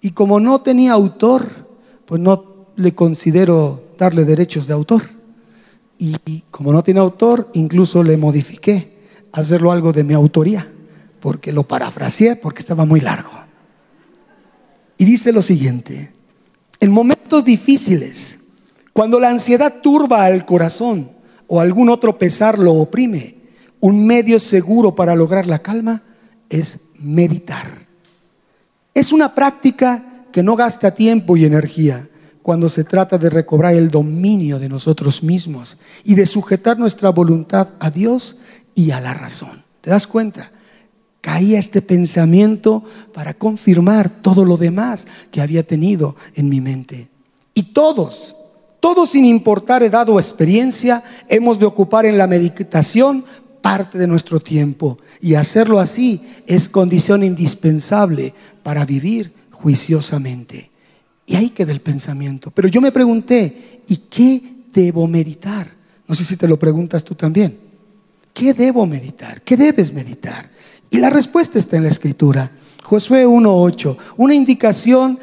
Y 0.01 0.11
como 0.11 0.39
no 0.39 0.61
tenía 0.61 0.91
autor, 0.91 1.67
pues 2.05 2.21
no 2.21 2.67
le 2.75 2.93
considero 2.93 3.81
darle 3.97 4.25
derechos 4.25 4.67
de 4.67 4.73
autor. 4.73 5.03
Y 5.97 6.43
como 6.51 6.71
no 6.71 6.83
tiene 6.83 6.99
autor, 6.99 7.49
incluso 7.53 8.03
le 8.03 8.17
modifiqué, 8.17 8.97
hacerlo 9.31 9.71
algo 9.71 9.91
de 9.93 10.03
mi 10.03 10.13
autoría, 10.13 10.71
porque 11.19 11.51
lo 11.51 11.63
parafraseé 11.63 12.35
porque 12.35 12.59
estaba 12.59 12.85
muy 12.85 12.99
largo. 12.99 13.31
Y 14.97 15.05
dice 15.05 15.31
lo 15.31 15.41
siguiente, 15.41 16.11
en 16.79 16.91
momentos 16.91 17.43
difíciles, 17.43 18.39
cuando 18.93 19.19
la 19.19 19.29
ansiedad 19.29 19.81
turba 19.81 20.25
al 20.25 20.45
corazón 20.45 21.11
o 21.47 21.59
algún 21.59 21.89
otro 21.89 22.17
pesar 22.17 22.59
lo 22.59 22.73
oprime, 22.73 23.35
un 23.79 24.05
medio 24.05 24.39
seguro 24.39 24.95
para 24.95 25.15
lograr 25.15 25.47
la 25.47 25.59
calma 25.59 26.03
es 26.49 26.79
meditar. 26.99 27.87
Es 28.93 29.11
una 29.11 29.35
práctica 29.35 30.25
que 30.31 30.43
no 30.43 30.55
gasta 30.55 30.93
tiempo 30.93 31.37
y 31.37 31.45
energía 31.45 32.07
cuando 32.41 32.69
se 32.69 32.83
trata 32.83 33.17
de 33.17 33.29
recobrar 33.29 33.75
el 33.75 33.91
dominio 33.91 34.57
de 34.57 34.69
nosotros 34.69 35.21
mismos 35.21 35.77
y 36.03 36.15
de 36.15 36.25
sujetar 36.25 36.79
nuestra 36.79 37.09
voluntad 37.09 37.69
a 37.79 37.89
Dios 37.89 38.37
y 38.73 38.91
a 38.91 39.01
la 39.01 39.13
razón. 39.13 39.63
¿Te 39.81 39.89
das 39.89 40.07
cuenta? 40.07 40.51
Caía 41.19 41.59
este 41.59 41.81
pensamiento 41.81 42.85
para 43.13 43.33
confirmar 43.33 44.09
todo 44.21 44.45
lo 44.45 44.55
demás 44.55 45.05
que 45.29 45.41
había 45.41 45.67
tenido 45.67 46.15
en 46.35 46.47
mi 46.47 46.61
mente. 46.61 47.09
Y 47.53 47.73
todos, 47.73 48.37
todos 48.79 49.09
sin 49.09 49.25
importar 49.25 49.83
edad 49.83 50.07
o 50.09 50.19
experiencia, 50.19 51.03
hemos 51.27 51.59
de 51.59 51.65
ocupar 51.65 52.05
en 52.05 52.17
la 52.17 52.27
meditación 52.27 53.25
parte 53.67 53.97
de 53.97 54.07
nuestro 54.07 54.39
tiempo. 54.39 54.97
Y 55.19 55.33
hacerlo 55.33 55.81
así 55.81 56.21
es 56.45 56.69
condición 56.69 57.21
indispensable 57.21 58.33
para 58.63 58.85
vivir 58.85 59.33
juiciosamente. 59.51 60.71
Y 61.25 61.35
ahí 61.35 61.49
queda 61.49 61.73
el 61.73 61.81
pensamiento. 61.81 62.49
Pero 62.51 62.69
yo 62.69 62.79
me 62.79 62.93
pregunté, 62.93 63.81
¿y 63.85 63.97
qué 64.09 64.41
debo 64.71 65.05
meditar? 65.05 65.67
No 66.07 66.15
sé 66.15 66.23
si 66.23 66.37
te 66.37 66.47
lo 66.47 66.57
preguntas 66.57 67.03
tú 67.03 67.13
también. 67.13 67.59
¿Qué 68.33 68.53
debo 68.53 68.85
meditar? 68.85 69.41
¿Qué 69.41 69.57
debes 69.57 69.91
meditar? 69.91 70.49
Y 70.89 70.99
la 70.99 71.09
respuesta 71.09 71.59
está 71.59 71.75
en 71.75 71.83
la 71.83 71.89
escritura. 71.89 72.49
Josué 72.83 73.27
1.8, 73.27 73.97
una 74.15 74.33
indicación 74.33 75.19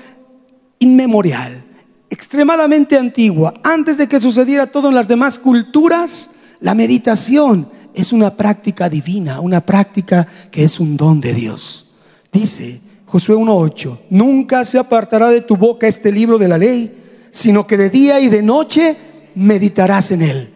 inmemorial, 0.80 1.64
extremadamente 2.11 2.98
antigua, 2.98 3.54
antes 3.62 3.96
de 3.96 4.07
que 4.07 4.20
sucediera 4.20 4.66
todo 4.66 4.90
en 4.90 4.96
las 4.96 5.09
demás 5.09 5.38
culturas, 5.38 6.28
la 6.61 6.74
meditación 6.74 7.70
es 7.94 8.12
una 8.12 8.37
práctica 8.37 8.88
divina, 8.88 9.40
una 9.40 9.64
práctica 9.64 10.26
que 10.50 10.64
es 10.64 10.80
un 10.80 10.96
don 10.96 11.20
de 11.20 11.33
Dios. 11.33 11.87
Dice 12.33 12.80
Josué 13.07 13.37
1.8, 13.37 13.98
nunca 14.11 14.64
se 14.64 14.78
apartará 14.78 15.28
de 15.28 15.40
tu 15.40 15.57
boca 15.57 15.87
este 15.87 16.11
libro 16.11 16.37
de 16.37 16.48
la 16.48 16.59
ley, 16.59 17.28
sino 17.30 17.66
que 17.66 17.76
de 17.76 17.90
día 17.90 18.20
y 18.20 18.28
de 18.28 18.42
noche 18.42 18.96
meditarás 19.35 20.11
en 20.11 20.22
él, 20.22 20.50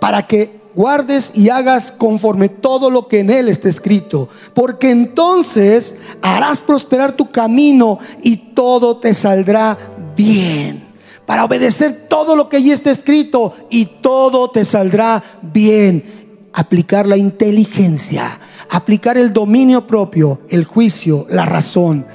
para 0.00 0.26
que 0.26 0.62
guardes 0.74 1.32
y 1.34 1.48
hagas 1.48 1.92
conforme 1.92 2.48
todo 2.48 2.90
lo 2.90 3.08
que 3.08 3.20
en 3.20 3.30
él 3.30 3.48
está 3.48 3.68
escrito, 3.68 4.28
porque 4.54 4.90
entonces 4.90 5.94
harás 6.20 6.60
prosperar 6.60 7.12
tu 7.12 7.30
camino 7.30 7.98
y 8.22 8.36
todo 8.54 8.96
te 8.98 9.14
saldrá 9.14 9.78
bien. 10.16 10.82
Para 11.26 11.44
obedecer 11.44 12.06
todo 12.08 12.36
lo 12.36 12.48
que 12.48 12.58
allí 12.58 12.72
está 12.72 12.90
escrito 12.90 13.54
y 13.70 13.86
todo 13.86 14.50
te 14.50 14.64
saldrá 14.64 15.22
bien. 15.40 16.21
Aplicar 16.52 17.06
la 17.06 17.16
inteligencia, 17.16 18.38
aplicar 18.70 19.16
el 19.16 19.32
dominio 19.32 19.86
propio, 19.86 20.42
el 20.48 20.64
juicio, 20.64 21.26
la 21.30 21.46
razón. 21.46 22.06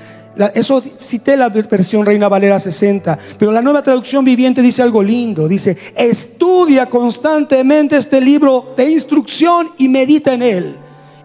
Eso 0.54 0.84
cité 1.00 1.36
la 1.36 1.50
versión 1.50 2.06
Reina 2.06 2.30
Valera 2.30 2.60
60, 2.60 3.18
pero 3.40 3.52
la 3.52 3.62
nueva 3.62 3.82
traducción 3.82 4.24
viviente 4.24 4.62
dice 4.62 4.84
algo 4.84 5.02
lindo. 5.02 5.48
Dice, 5.48 5.76
estudia 5.96 6.86
constantemente 6.86 7.98
este 7.98 8.22
libro 8.22 8.74
de 8.78 8.90
instrucción 8.90 9.72
y 9.78 9.90
medita 9.90 10.34
en 10.34 10.44
él. 10.44 10.78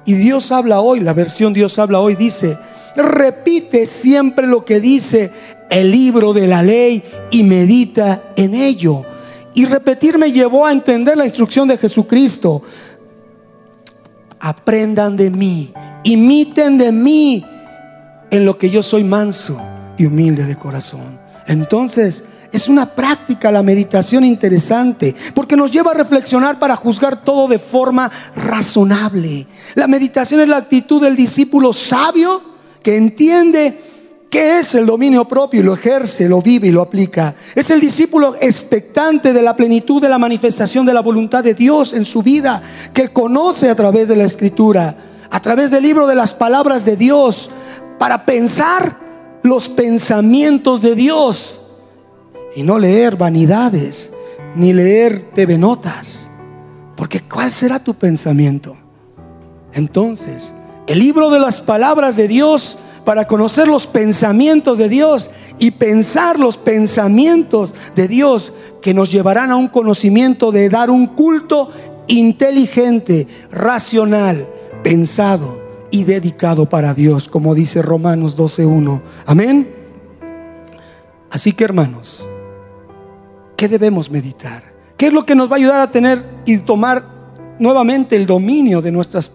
Y 0.07 0.15
Dios 0.15 0.51
habla 0.51 0.81
hoy, 0.81 1.01
la 1.01 1.13
versión 1.13 1.53
Dios 1.53 1.79
habla 1.79 2.01
hoy 2.01 2.17
dice, 2.17 2.57
repite 2.97 3.87
siempre 3.87 4.47
lo 4.47 4.65
que 4.65 4.81
dice 4.81 5.31
el 5.71 5.91
libro 5.91 6.33
de 6.33 6.47
la 6.47 6.63
ley 6.63 7.03
y 7.31 7.43
medita 7.43 8.23
en 8.37 8.55
ello. 8.55 9.05
Y 9.55 9.67
repetir 9.67 10.19
me 10.19 10.33
llevó 10.33 10.67
a 10.67 10.73
entender 10.73 11.17
la 11.17 11.25
instrucción 11.25 11.69
de 11.69 11.77
Jesucristo. 11.77 12.63
Aprendan 14.45 15.17
de 15.17 15.31
mí, 15.31 15.73
imiten 16.03 16.77
de 16.77 16.91
mí 16.91 17.47
en 18.31 18.45
lo 18.45 18.59
que 18.59 18.71
yo 18.71 18.83
soy 18.83 19.05
manso 19.05 19.57
y 19.97 20.07
humilde 20.07 20.45
de 20.45 20.57
corazón. 20.57 21.19
Entonces, 21.47 22.25
es 22.53 22.69
una 22.69 22.95
práctica 22.95 23.53
la 23.53 23.63
meditación 23.63 24.25
interesante, 24.25 25.15
porque 25.33 25.57
nos 25.57 25.71
lleva 25.71 25.93
a 25.93 25.95
reflexionar 25.95 26.59
para 26.59 26.77
juzgar 26.77 27.25
todo 27.25 27.47
de 27.47 27.59
forma 27.59 28.11
razonable. 28.35 29.47
La 29.75 29.87
meditación 29.87 30.41
es 30.41 30.49
la 30.49 30.57
actitud 30.57 31.01
del 31.01 31.17
discípulo 31.17 31.73
sabio 31.73 32.43
que 32.83 32.97
entiende 32.97 33.92
qué 34.33 34.61
es 34.61 34.75
el 34.75 34.87
dominio 34.87 35.27
propio 35.27 35.61
y 35.61 35.63
lo 35.63 35.75
ejerce, 35.75 36.27
lo 36.27 36.41
vive 36.41 36.69
y 36.69 36.73
lo 36.73 36.81
aplica. 36.81 37.35
Es 37.55 37.69
el 37.69 37.81
discípulo 37.81 38.35
expectante 38.41 39.35
de 39.35 39.43
la 39.43 39.55
plenitud 39.55 40.01
de 40.01 40.09
la 40.09 40.19
manifestación 40.19 40.87
de 40.87 40.95
la 40.95 41.03
voluntad 41.03 41.45
de 41.45 41.53
Dios 41.53 41.93
en 41.93 42.07
su 42.07 42.23
vida, 42.23 42.63
que 42.95 43.11
conoce 43.11 43.69
a 43.69 43.77
través 43.77 44.09
de 44.09 44.17
la 44.17 44.25
escritura, 44.25 44.97
a 45.31 45.41
través 45.43 45.71
del 45.71 45.83
libro 45.83 46.07
de 46.07 46.15
las 46.15 46.33
palabras 46.33 46.87
de 46.87 46.97
Dios, 46.97 47.51
para 47.99 48.25
pensar 48.25 48.97
los 49.43 49.69
pensamientos 49.69 50.81
de 50.81 50.95
Dios 50.95 51.61
y 52.57 52.63
no 52.63 52.79
leer 52.79 53.17
vanidades 53.17 54.15
ni 54.57 54.73
leer 54.73 55.31
TV 55.35 55.59
notas. 55.59 56.31
Porque 56.97 57.21
¿cuál 57.21 57.53
será 57.53 57.85
tu 57.85 57.93
pensamiento? 57.93 58.79
Entonces, 59.75 60.55
el 60.87 61.01
libro 61.01 61.29
de 61.29 61.39
las 61.39 61.61
palabras 61.61 62.17
de 62.17 62.29
Dios 62.29 62.79
para 63.05 63.27
conocer 63.27 63.67
los 63.69 63.87
pensamientos 63.87 64.79
de 64.79 64.89
Dios 64.89 65.31
y 65.59 65.73
pensar 65.73 66.39
los 66.39 66.57
pensamientos 66.57 67.75
de 67.95 68.09
Dios 68.09 68.53
que 68.81 68.95
nos 68.95 69.11
llevarán 69.11 69.51
a 69.51 69.57
un 69.57 69.69
conocimiento 69.69 70.53
de 70.53 70.69
dar 70.69 70.91
un 70.91 71.09
culto 71.09 71.71
inteligente, 72.09 73.27
racional, 73.51 74.49
pensado 74.83 75.63
y 75.91 76.05
dedicado 76.05 76.69
para 76.69 76.95
Dios, 76.95 77.29
como 77.29 77.55
dice 77.55 77.83
Romanos 77.83 78.37
12.1. 78.37 79.03
Amén. 79.27 79.75
Así 81.31 81.53
que 81.53 81.65
hermanos, 81.65 82.27
¿qué 83.57 83.69
debemos 83.69 84.11
meditar? 84.11 84.65
¿Qué 84.97 85.07
es 85.07 85.13
lo 85.13 85.25
que 85.25 85.35
nos 85.35 85.51
va 85.51 85.55
a 85.55 85.59
ayudar 85.59 85.81
a 85.81 85.91
tener 85.91 86.25
y 86.45 86.59
tomar 86.59 87.05
nuevamente 87.59 88.17
el 88.17 88.27
dominio 88.27 88.83
de 88.83 88.93
nuestras 88.93 89.33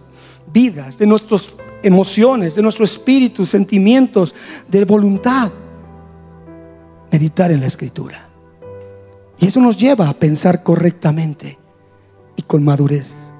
vidas, 0.52 0.98
de 0.98 1.06
nuestras 1.06 1.56
emociones, 1.82 2.54
de 2.54 2.62
nuestro 2.62 2.84
espíritu, 2.84 3.46
sentimientos, 3.46 4.34
de 4.68 4.84
voluntad? 4.84 5.50
Meditar 7.10 7.50
en 7.52 7.60
la 7.60 7.66
escritura. 7.66 8.28
Y 9.38 9.46
eso 9.46 9.60
nos 9.60 9.76
lleva 9.76 10.08
a 10.08 10.14
pensar 10.14 10.62
correctamente 10.62 11.58
y 12.36 12.42
con 12.42 12.64
madurez. 12.64 13.32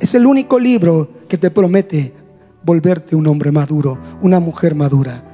Es 0.00 0.14
el 0.14 0.26
único 0.26 0.58
libro 0.58 1.10
que 1.28 1.38
te 1.38 1.50
promete 1.50 2.14
volverte 2.64 3.16
un 3.16 3.26
hombre 3.26 3.50
maduro, 3.50 3.98
una 4.20 4.38
mujer 4.38 4.74
madura. 4.74 5.24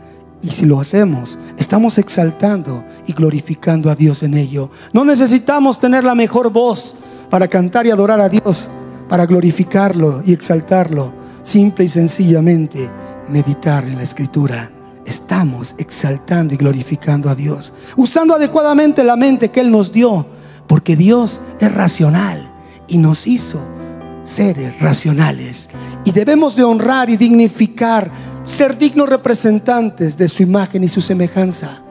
Y 0.41 0.49
si 0.49 0.65
lo 0.65 0.81
hacemos, 0.81 1.39
estamos 1.59 1.99
exaltando 1.99 2.85
y 3.07 3.13
glorificando 3.13 3.91
a 3.91 3.95
Dios 3.95 4.23
en 4.23 4.35
ello. 4.35 4.71
No 4.93 5.05
necesitamos 5.05 5.81
tener 5.81 6.05
la 6.05 6.15
mejor 6.15 6.51
voz 6.51 6.97
para 7.29 7.49
cantar 7.49 7.87
y 7.87 7.91
adorar 7.91 8.21
a 8.21 8.29
Dios, 8.29 8.71
para 9.09 9.27
glorificarlo 9.27 10.23
y 10.25 10.33
exaltarlo. 10.33 11.13
Simple 11.49 11.87
y 11.87 11.89
sencillamente 11.89 12.91
meditar 13.27 13.85
en 13.85 13.97
la 13.97 14.03
escritura. 14.03 14.71
Estamos 15.07 15.75
exaltando 15.79 16.53
y 16.53 16.59
glorificando 16.59 17.31
a 17.31 17.35
Dios, 17.35 17.73
usando 17.97 18.35
adecuadamente 18.35 19.03
la 19.03 19.17
mente 19.17 19.51
que 19.51 19.61
Él 19.61 19.71
nos 19.71 19.91
dio, 19.91 20.27
porque 20.67 20.95
Dios 20.95 21.41
es 21.59 21.73
racional 21.73 22.53
y 22.87 22.99
nos 22.99 23.27
hizo 23.27 23.67
seres 24.21 24.79
racionales 24.79 25.71
y 26.05 26.13
debemos 26.13 26.55
de 26.55 26.65
honrar 26.65 27.09
y 27.09 27.17
dignificar, 27.17 28.11
ser 28.45 28.77
dignos 28.77 29.09
representantes 29.09 30.19
de 30.19 30.29
su 30.29 30.43
imagen 30.43 30.85
y 30.85 30.89
su 30.89 31.01
semejanza. 31.01 31.83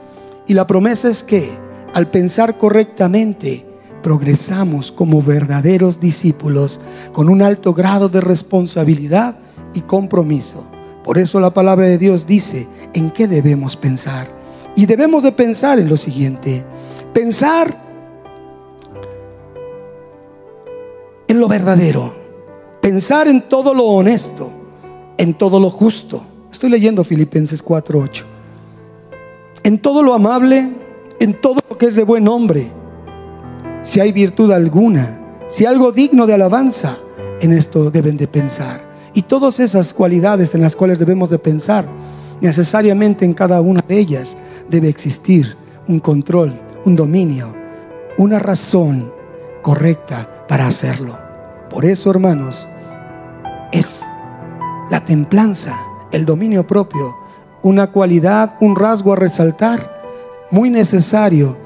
Y 0.45 0.53
la 0.53 0.67
promesa 0.67 1.09
es 1.09 1.23
que 1.23 1.49
al 1.95 2.11
pensar 2.11 2.59
correctamente, 2.59 3.65
progresamos 4.03 4.91
como 4.91 5.19
verdaderos 5.23 5.99
discípulos 5.99 6.79
con 7.11 7.27
un 7.27 7.41
alto 7.41 7.73
grado 7.73 8.07
de 8.07 8.21
responsabilidad 8.21 9.39
y 9.77 9.81
compromiso. 9.81 10.63
Por 11.03 11.17
eso 11.17 11.39
la 11.39 11.53
palabra 11.53 11.85
de 11.85 11.97
Dios 11.97 12.27
dice 12.27 12.67
en 12.93 13.11
qué 13.11 13.27
debemos 13.27 13.77
pensar. 13.77 14.27
Y 14.75 14.85
debemos 14.85 15.23
de 15.23 15.31
pensar 15.31 15.79
en 15.79 15.87
lo 15.89 15.97
siguiente. 15.97 16.63
Pensar 17.13 17.77
en 21.27 21.39
lo 21.39 21.47
verdadero 21.47 22.27
pensar 22.87 23.27
en 23.27 23.49
todo 23.49 23.73
lo 23.73 23.83
honesto, 23.83 24.49
en 25.17 25.33
todo 25.33 25.59
lo 25.59 25.69
justo. 25.69 26.23
Estoy 26.49 26.69
leyendo 26.69 27.03
Filipenses 27.03 27.61
4:8. 27.61 28.23
En 29.63 29.79
todo 29.79 30.01
lo 30.03 30.13
amable, 30.13 30.71
en 31.19 31.41
todo 31.41 31.59
lo 31.69 31.77
que 31.77 31.87
es 31.87 31.95
de 31.95 32.03
buen 32.03 32.23
nombre. 32.23 32.71
Si 33.81 33.99
hay 33.99 34.13
virtud 34.13 34.53
alguna, 34.53 35.19
si 35.49 35.65
algo 35.65 35.91
digno 35.91 36.27
de 36.27 36.35
alabanza, 36.35 36.97
en 37.41 37.51
esto 37.51 37.91
deben 37.91 38.15
de 38.15 38.29
pensar. 38.29 38.86
Y 39.17 39.23
todas 39.23 39.59
esas 39.59 39.93
cualidades 39.93 40.53
en 40.53 40.61
las 40.61 40.75
cuales 40.75 40.99
debemos 40.99 41.31
de 41.31 41.39
pensar, 41.39 41.87
necesariamente 42.39 43.25
en 43.25 43.33
cada 43.33 43.61
una 43.61 43.81
de 43.87 43.97
ellas 43.97 44.37
debe 44.69 44.89
existir 44.89 45.57
un 45.87 45.99
control, 45.99 46.53
un 46.85 46.95
dominio, 46.95 47.51
una 48.19 48.37
razón 48.37 49.11
correcta 49.63 50.45
para 50.47 50.67
hacerlo. 50.67 51.17
Por 51.67 51.83
eso, 51.83 52.11
hermanos, 52.11 52.69
es 53.71 54.03
la 54.91 55.03
templanza, 55.03 55.75
el 56.11 56.23
dominio 56.23 56.67
propio, 56.67 57.15
una 57.63 57.87
cualidad, 57.87 58.55
un 58.61 58.75
rasgo 58.75 59.13
a 59.13 59.15
resaltar 59.15 59.99
muy 60.51 60.69
necesario 60.69 61.57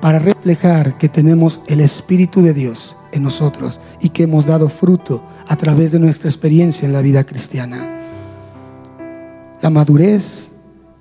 para 0.00 0.20
reflejar 0.20 0.96
que 0.96 1.08
tenemos 1.08 1.60
el 1.66 1.80
Espíritu 1.80 2.40
de 2.40 2.54
Dios 2.54 2.96
en 3.12 3.22
nosotros 3.22 3.80
y 4.00 4.10
que 4.10 4.24
hemos 4.24 4.46
dado 4.46 4.68
fruto 4.68 5.22
a 5.48 5.56
través 5.56 5.92
de 5.92 5.98
nuestra 5.98 6.28
experiencia 6.28 6.86
en 6.86 6.92
la 6.92 7.02
vida 7.02 7.24
cristiana. 7.24 8.00
La 9.60 9.70
madurez, 9.70 10.48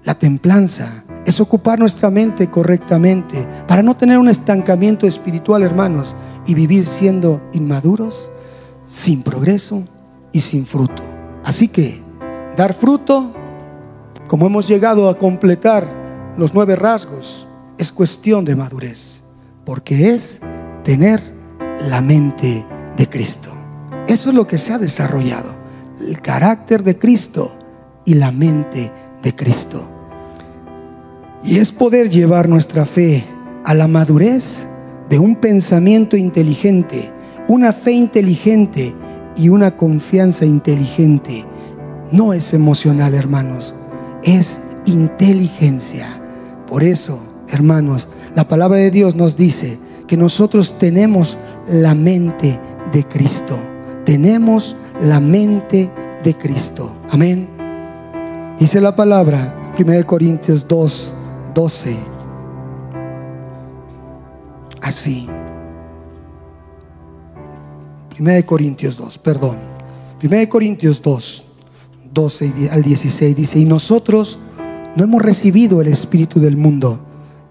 la 0.03 0.15
templanza, 0.15 1.03
es 1.25 1.39
ocupar 1.39 1.79
nuestra 1.79 2.09
mente 2.09 2.49
correctamente 2.49 3.47
para 3.67 3.83
no 3.83 3.95
tener 3.95 4.17
un 4.17 4.29
estancamiento 4.29 5.05
espiritual, 5.07 5.63
hermanos, 5.63 6.15
y 6.45 6.53
vivir 6.53 6.85
siendo 6.85 7.41
inmaduros, 7.53 8.31
sin 8.85 9.21
progreso, 9.21 9.83
y 10.31 10.39
sin 10.39 10.65
fruto. 10.65 11.03
Así 11.43 11.67
que 11.67 12.01
dar 12.55 12.73
fruto, 12.73 13.33
como 14.27 14.45
hemos 14.45 14.67
llegado 14.67 15.09
a 15.09 15.17
completar 15.17 15.87
los 16.37 16.53
nueve 16.53 16.75
rasgos, 16.75 17.47
es 17.77 17.91
cuestión 17.91 18.45
de 18.45 18.55
madurez, 18.55 19.23
porque 19.65 20.11
es 20.13 20.41
tener 20.83 21.38
la 21.87 22.01
mente 22.01 22.65
de 22.97 23.09
Cristo. 23.09 23.51
Eso 24.07 24.29
es 24.29 24.35
lo 24.35 24.47
que 24.47 24.57
se 24.57 24.73
ha 24.73 24.77
desarrollado, 24.77 25.55
el 26.01 26.21
carácter 26.21 26.83
de 26.83 26.97
Cristo 26.97 27.51
y 28.05 28.15
la 28.15 28.31
mente 28.31 28.91
de 29.21 29.35
Cristo. 29.35 29.87
Y 31.43 31.57
es 31.57 31.71
poder 31.71 32.09
llevar 32.09 32.49
nuestra 32.49 32.85
fe 32.85 33.23
a 33.63 33.73
la 33.73 33.87
madurez 33.87 34.65
de 35.09 35.19
un 35.19 35.35
pensamiento 35.35 36.17
inteligente, 36.17 37.11
una 37.47 37.71
fe 37.71 37.91
inteligente 37.91 38.93
y 39.35 39.49
una 39.49 39.75
confianza 39.75 40.45
inteligente. 40.45 41.45
No 42.11 42.33
es 42.33 42.53
emocional, 42.53 43.13
hermanos, 43.13 43.75
es 44.23 44.59
inteligencia. 44.85 46.07
Por 46.67 46.83
eso, 46.83 47.21
hermanos, 47.47 48.07
la 48.35 48.47
palabra 48.47 48.79
de 48.79 48.91
Dios 48.91 49.15
nos 49.15 49.37
dice 49.37 49.79
que 50.07 50.17
nosotros 50.17 50.77
tenemos 50.77 51.37
la 51.69 51.95
mente 51.95 52.59
de 52.91 53.03
Cristo. 53.05 53.57
Tenemos 54.05 54.75
la 55.01 55.19
mente 55.19 55.89
de 56.23 56.35
Cristo. 56.35 56.91
Amén. 57.09 57.47
Dice 58.59 58.81
la 58.81 58.95
palabra, 58.95 59.73
1 59.79 60.05
Corintios 60.05 60.67
2, 60.67 61.13
12. 61.53 61.97
Así. 64.81 65.27
1 68.19 68.45
Corintios 68.45 68.97
2, 68.97 69.17
perdón. 69.19 69.57
1 70.21 70.49
Corintios 70.49 71.01
2, 71.01 71.45
12 72.13 72.69
al 72.71 72.83
16 72.83 73.35
dice, 73.35 73.59
y 73.59 73.65
nosotros 73.65 74.39
no 74.95 75.03
hemos 75.03 75.21
recibido 75.21 75.81
el 75.81 75.87
Espíritu 75.87 76.41
del 76.41 76.57
mundo, 76.57 76.99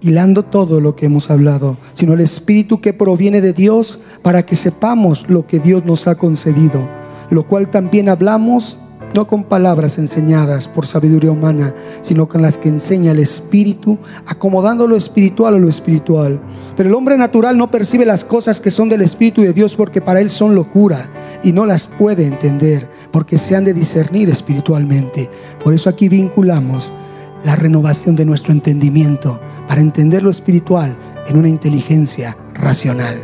hilando 0.01 0.44
todo 0.44 0.80
lo 0.80 0.96
que 0.96 1.07
hemos 1.07 1.30
hablado, 1.30 1.76
sino 1.92 2.14
el 2.14 2.20
Espíritu 2.20 2.80
que 2.80 2.92
proviene 2.92 3.40
de 3.40 3.53
Dios 3.53 4.01
para 4.22 4.44
que 4.44 4.57
sepamos 4.57 5.28
lo 5.28 5.46
que 5.46 5.59
Dios 5.59 5.84
nos 5.84 6.07
ha 6.07 6.16
concedido, 6.16 6.88
lo 7.30 7.46
cual 7.46 7.70
también 7.70 8.09
hablamos 8.09 8.78
no 9.14 9.26
con 9.26 9.44
palabras 9.44 9.99
enseñadas 9.99 10.68
por 10.68 10.86
sabiduría 10.86 11.32
humana, 11.32 11.74
sino 12.03 12.28
con 12.28 12.42
las 12.42 12.59
que 12.59 12.68
enseña 12.68 13.12
el 13.12 13.18
Espíritu, 13.18 13.99
acomodando 14.26 14.86
lo 14.86 14.96
espiritual 14.96 15.55
a 15.55 15.59
lo 15.59 15.68
espiritual. 15.68 16.40
Pero 16.76 16.88
el 16.88 16.94
hombre 16.94 17.16
natural 17.16 17.57
no 17.57 17.70
percibe 17.70 18.05
las 18.05 18.24
cosas 18.24 18.61
que 18.61 18.70
son 18.70 18.88
del 18.88 19.03
Espíritu 19.03 19.42
de 19.42 19.53
Dios 19.53 19.74
porque 19.76 20.01
para 20.01 20.20
él 20.20 20.30
son 20.30 20.55
locura 20.55 21.09
y 21.42 21.53
no 21.53 21.66
las 21.66 21.86
puede 21.86 22.26
entender 22.26 22.88
porque 23.11 23.38
se 23.38 23.57
han 23.57 23.64
de 23.64 23.74
discernir 23.74 24.28
espiritualmente. 24.28 25.30
Por 25.62 25.74
eso 25.74 25.88
aquí 25.88 26.09
vinculamos 26.09 26.92
la 27.45 27.57
renovación 27.57 28.16
de 28.16 28.24
nuestro 28.24 28.53
entendimiento 28.53 29.41
para 29.66 29.80
entender 29.80 30.22
lo 30.22 30.30
espiritual 30.30 30.97
en 31.26 31.36
una 31.36 31.49
inteligencia 31.49 32.36
racional. 32.55 33.16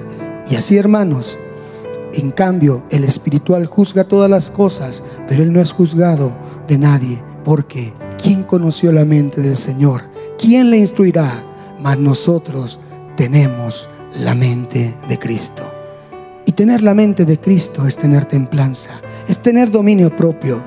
Y 0.50 0.56
así, 0.56 0.76
hermanos, 0.76 1.38
en 2.12 2.30
cambio, 2.30 2.84
el 2.90 3.04
espiritual 3.04 3.66
juzga 3.66 4.04
todas 4.04 4.30
las 4.30 4.50
cosas, 4.50 5.02
pero 5.26 5.42
él 5.42 5.52
no 5.52 5.60
es 5.60 5.72
juzgado 5.72 6.32
de 6.68 6.78
nadie, 6.78 7.20
porque 7.44 7.92
¿quién 8.22 8.44
conoció 8.44 8.92
la 8.92 9.04
mente 9.04 9.40
del 9.40 9.56
Señor? 9.56 10.02
¿Quién 10.38 10.70
le 10.70 10.78
instruirá? 10.78 11.30
Mas 11.80 11.98
nosotros 11.98 12.78
tenemos 13.16 13.88
la 14.20 14.34
mente 14.34 14.94
de 15.08 15.18
Cristo. 15.18 15.62
Y 16.46 16.52
tener 16.52 16.82
la 16.82 16.94
mente 16.94 17.24
de 17.24 17.40
Cristo 17.40 17.86
es 17.86 17.96
tener 17.96 18.26
templanza, 18.26 19.00
es 19.26 19.38
tener 19.38 19.70
dominio 19.70 20.14
propio. 20.14 20.62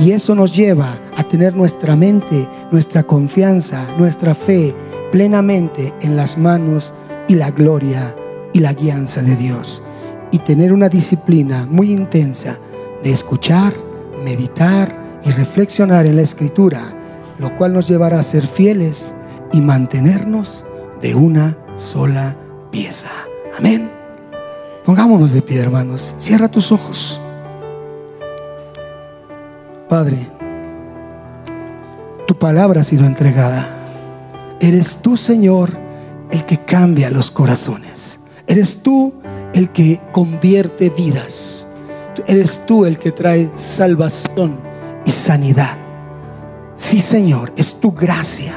Y 0.00 0.12
eso 0.12 0.34
nos 0.34 0.56
lleva 0.56 0.98
a 1.14 1.24
tener 1.24 1.54
nuestra 1.54 1.94
mente, 1.94 2.48
nuestra 2.72 3.02
confianza, 3.02 3.86
nuestra 3.98 4.34
fe 4.34 4.74
plenamente 5.12 5.92
en 6.00 6.16
las 6.16 6.38
manos 6.38 6.94
y 7.28 7.34
la 7.34 7.50
gloria 7.50 8.16
y 8.54 8.60
la 8.60 8.72
guianza 8.72 9.22
de 9.22 9.36
Dios 9.36 9.82
y 10.30 10.38
tener 10.38 10.72
una 10.72 10.88
disciplina 10.88 11.66
muy 11.68 11.92
intensa 11.92 12.58
de 13.02 13.12
escuchar, 13.12 13.74
meditar 14.24 15.20
y 15.24 15.30
reflexionar 15.32 16.06
en 16.06 16.16
la 16.16 16.22
escritura, 16.22 16.80
lo 17.38 17.54
cual 17.56 17.74
nos 17.74 17.86
llevará 17.86 18.18
a 18.18 18.22
ser 18.22 18.46
fieles 18.46 19.12
y 19.52 19.60
mantenernos 19.60 20.64
de 21.02 21.14
una 21.14 21.58
sola 21.76 22.36
pieza. 22.70 23.10
Amén. 23.58 23.90
Pongámonos 24.84 25.32
de 25.32 25.42
pie, 25.42 25.58
hermanos. 25.60 26.14
Cierra 26.16 26.48
tus 26.48 26.72
ojos. 26.72 27.20
Padre, 29.90 30.18
tu 32.28 32.38
palabra 32.38 32.82
ha 32.82 32.84
sido 32.84 33.06
entregada. 33.06 33.66
Eres 34.60 34.98
tú, 34.98 35.16
Señor, 35.16 35.70
el 36.30 36.46
que 36.46 36.58
cambia 36.58 37.10
los 37.10 37.32
corazones. 37.32 38.20
Eres 38.46 38.84
tú 38.84 39.14
el 39.52 39.70
que 39.70 40.00
convierte 40.12 40.90
vidas. 40.90 41.66
Eres 42.28 42.64
tú 42.66 42.84
el 42.84 43.00
que 43.00 43.10
trae 43.10 43.50
salvación 43.56 44.60
y 45.04 45.10
sanidad. 45.10 45.76
Sí, 46.76 47.00
Señor, 47.00 47.52
es 47.56 47.80
tu 47.80 47.90
gracia, 47.90 48.54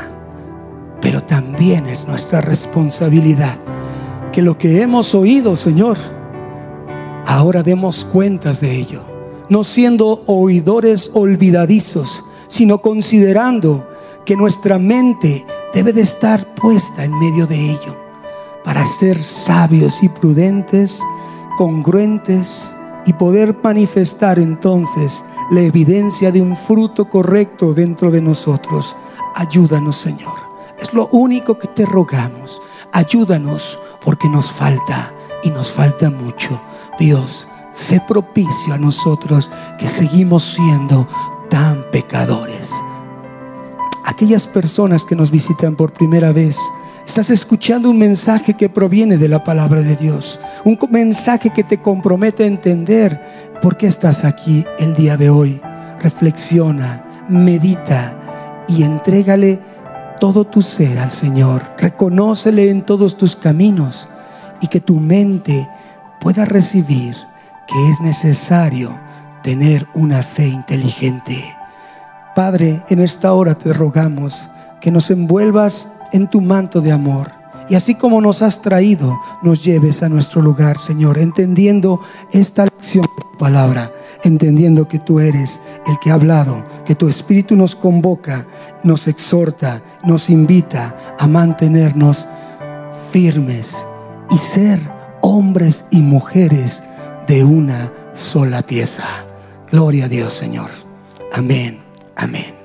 pero 1.01 1.23
también 1.23 1.87
es 1.87 2.07
nuestra 2.07 2.41
responsabilidad 2.41 3.57
que 4.31 4.43
lo 4.43 4.55
que 4.59 4.83
hemos 4.83 5.15
oído, 5.15 5.55
Señor, 5.55 5.97
ahora 7.25 7.63
demos 7.63 8.05
cuentas 8.05 8.61
de 8.61 8.75
ello, 8.75 9.12
no 9.49 9.63
siendo 9.63 10.23
oidores 10.25 11.11
olvidadizos, 11.13 12.25
sino 12.47 12.81
considerando 12.81 13.87
que 14.25 14.35
nuestra 14.35 14.79
mente 14.79 15.45
debe 15.73 15.93
de 15.93 16.01
estar 16.01 16.53
puesta 16.55 17.03
en 17.03 17.17
medio 17.17 17.45
de 17.47 17.71
ello 17.71 18.03
para 18.63 18.85
ser 18.85 19.21
sabios 19.21 20.01
y 20.01 20.09
prudentes, 20.09 20.99
congruentes 21.57 22.71
y 23.05 23.13
poder 23.13 23.57
manifestar 23.61 24.39
entonces 24.39 25.25
la 25.51 25.61
evidencia 25.61 26.31
de 26.31 26.41
un 26.41 26.55
fruto 26.55 27.09
correcto 27.09 27.73
dentro 27.73 28.11
de 28.11 28.21
nosotros. 28.21 28.95
Ayúdanos, 29.35 29.97
Señor. 29.97 30.33
Es 30.79 30.93
lo 30.93 31.07
único 31.07 31.57
que 31.57 31.67
te 31.67 31.85
rogamos. 31.85 32.61
Ayúdanos 32.91 33.79
porque 34.03 34.29
nos 34.29 34.51
falta 34.51 35.13
y 35.43 35.49
nos 35.49 35.71
falta 35.71 36.09
mucho. 36.09 36.59
Dios, 36.97 37.47
sé 37.73 38.01
propicio 38.07 38.73
a 38.73 38.77
nosotros 38.77 39.49
que 39.77 39.87
seguimos 39.87 40.43
siendo 40.43 41.07
tan 41.49 41.83
pecadores. 41.91 42.71
Aquellas 44.05 44.47
personas 44.47 45.03
que 45.03 45.15
nos 45.15 45.31
visitan 45.31 45.75
por 45.75 45.91
primera 45.91 46.31
vez, 46.31 46.57
Estás 47.05 47.29
escuchando 47.29 47.89
un 47.89 47.97
mensaje 47.97 48.55
que 48.55 48.69
proviene 48.69 49.17
de 49.17 49.27
la 49.27 49.43
palabra 49.43 49.81
de 49.81 49.95
Dios. 49.95 50.39
Un 50.63 50.79
mensaje 50.89 51.49
que 51.51 51.63
te 51.63 51.79
compromete 51.79 52.43
a 52.43 52.47
entender 52.47 53.21
por 53.61 53.77
qué 53.77 53.87
estás 53.87 54.23
aquí 54.23 54.65
el 54.79 54.95
día 54.95 55.17
de 55.17 55.29
hoy. 55.29 55.61
Reflexiona, 55.99 57.25
medita 57.27 58.65
y 58.67 58.83
entrégale 58.83 59.59
todo 60.19 60.45
tu 60.45 60.61
ser 60.61 60.97
al 60.97 61.11
Señor. 61.11 61.61
Reconócele 61.77 62.69
en 62.69 62.83
todos 62.83 63.17
tus 63.17 63.35
caminos 63.35 64.07
y 64.61 64.67
que 64.67 64.79
tu 64.79 64.95
mente 64.95 65.67
pueda 66.19 66.45
recibir 66.45 67.15
que 67.67 67.89
es 67.89 68.01
necesario 68.01 68.99
tener 69.41 69.87
una 69.93 70.23
fe 70.23 70.47
inteligente. 70.47 71.43
Padre, 72.35 72.83
en 72.89 72.99
esta 72.99 73.33
hora 73.33 73.55
te 73.55 73.73
rogamos 73.73 74.49
que 74.81 74.91
nos 74.91 75.11
envuelvas 75.11 75.87
en 76.11 76.29
tu 76.29 76.41
manto 76.41 76.81
de 76.81 76.91
amor. 76.91 77.31
Y 77.69 77.75
así 77.75 77.95
como 77.95 78.21
nos 78.21 78.41
has 78.41 78.61
traído, 78.61 79.19
nos 79.41 79.63
lleves 79.63 80.03
a 80.03 80.09
nuestro 80.09 80.41
lugar, 80.41 80.79
Señor, 80.79 81.17
entendiendo 81.17 82.01
esta 82.31 82.65
lección 82.65 83.03
de 83.03 83.23
tu 83.31 83.37
palabra, 83.37 83.91
entendiendo 84.23 84.87
que 84.87 84.99
tú 84.99 85.19
eres 85.19 85.61
el 85.87 85.97
que 85.99 86.11
ha 86.11 86.15
hablado, 86.15 86.65
que 86.85 86.95
tu 86.95 87.07
Espíritu 87.07 87.55
nos 87.55 87.75
convoca, 87.75 88.45
nos 88.83 89.07
exhorta, 89.07 89.81
nos 90.03 90.29
invita 90.29 91.15
a 91.17 91.27
mantenernos 91.27 92.27
firmes 93.11 93.77
y 94.29 94.37
ser 94.37 94.81
hombres 95.21 95.85
y 95.89 96.01
mujeres 96.01 96.83
de 97.27 97.43
una 97.43 97.91
sola 98.13 98.61
pieza. 98.61 99.25
Gloria 99.71 100.05
a 100.05 100.09
Dios, 100.09 100.33
Señor. 100.33 100.69
Amén. 101.31 101.83
Amén. 102.15 102.62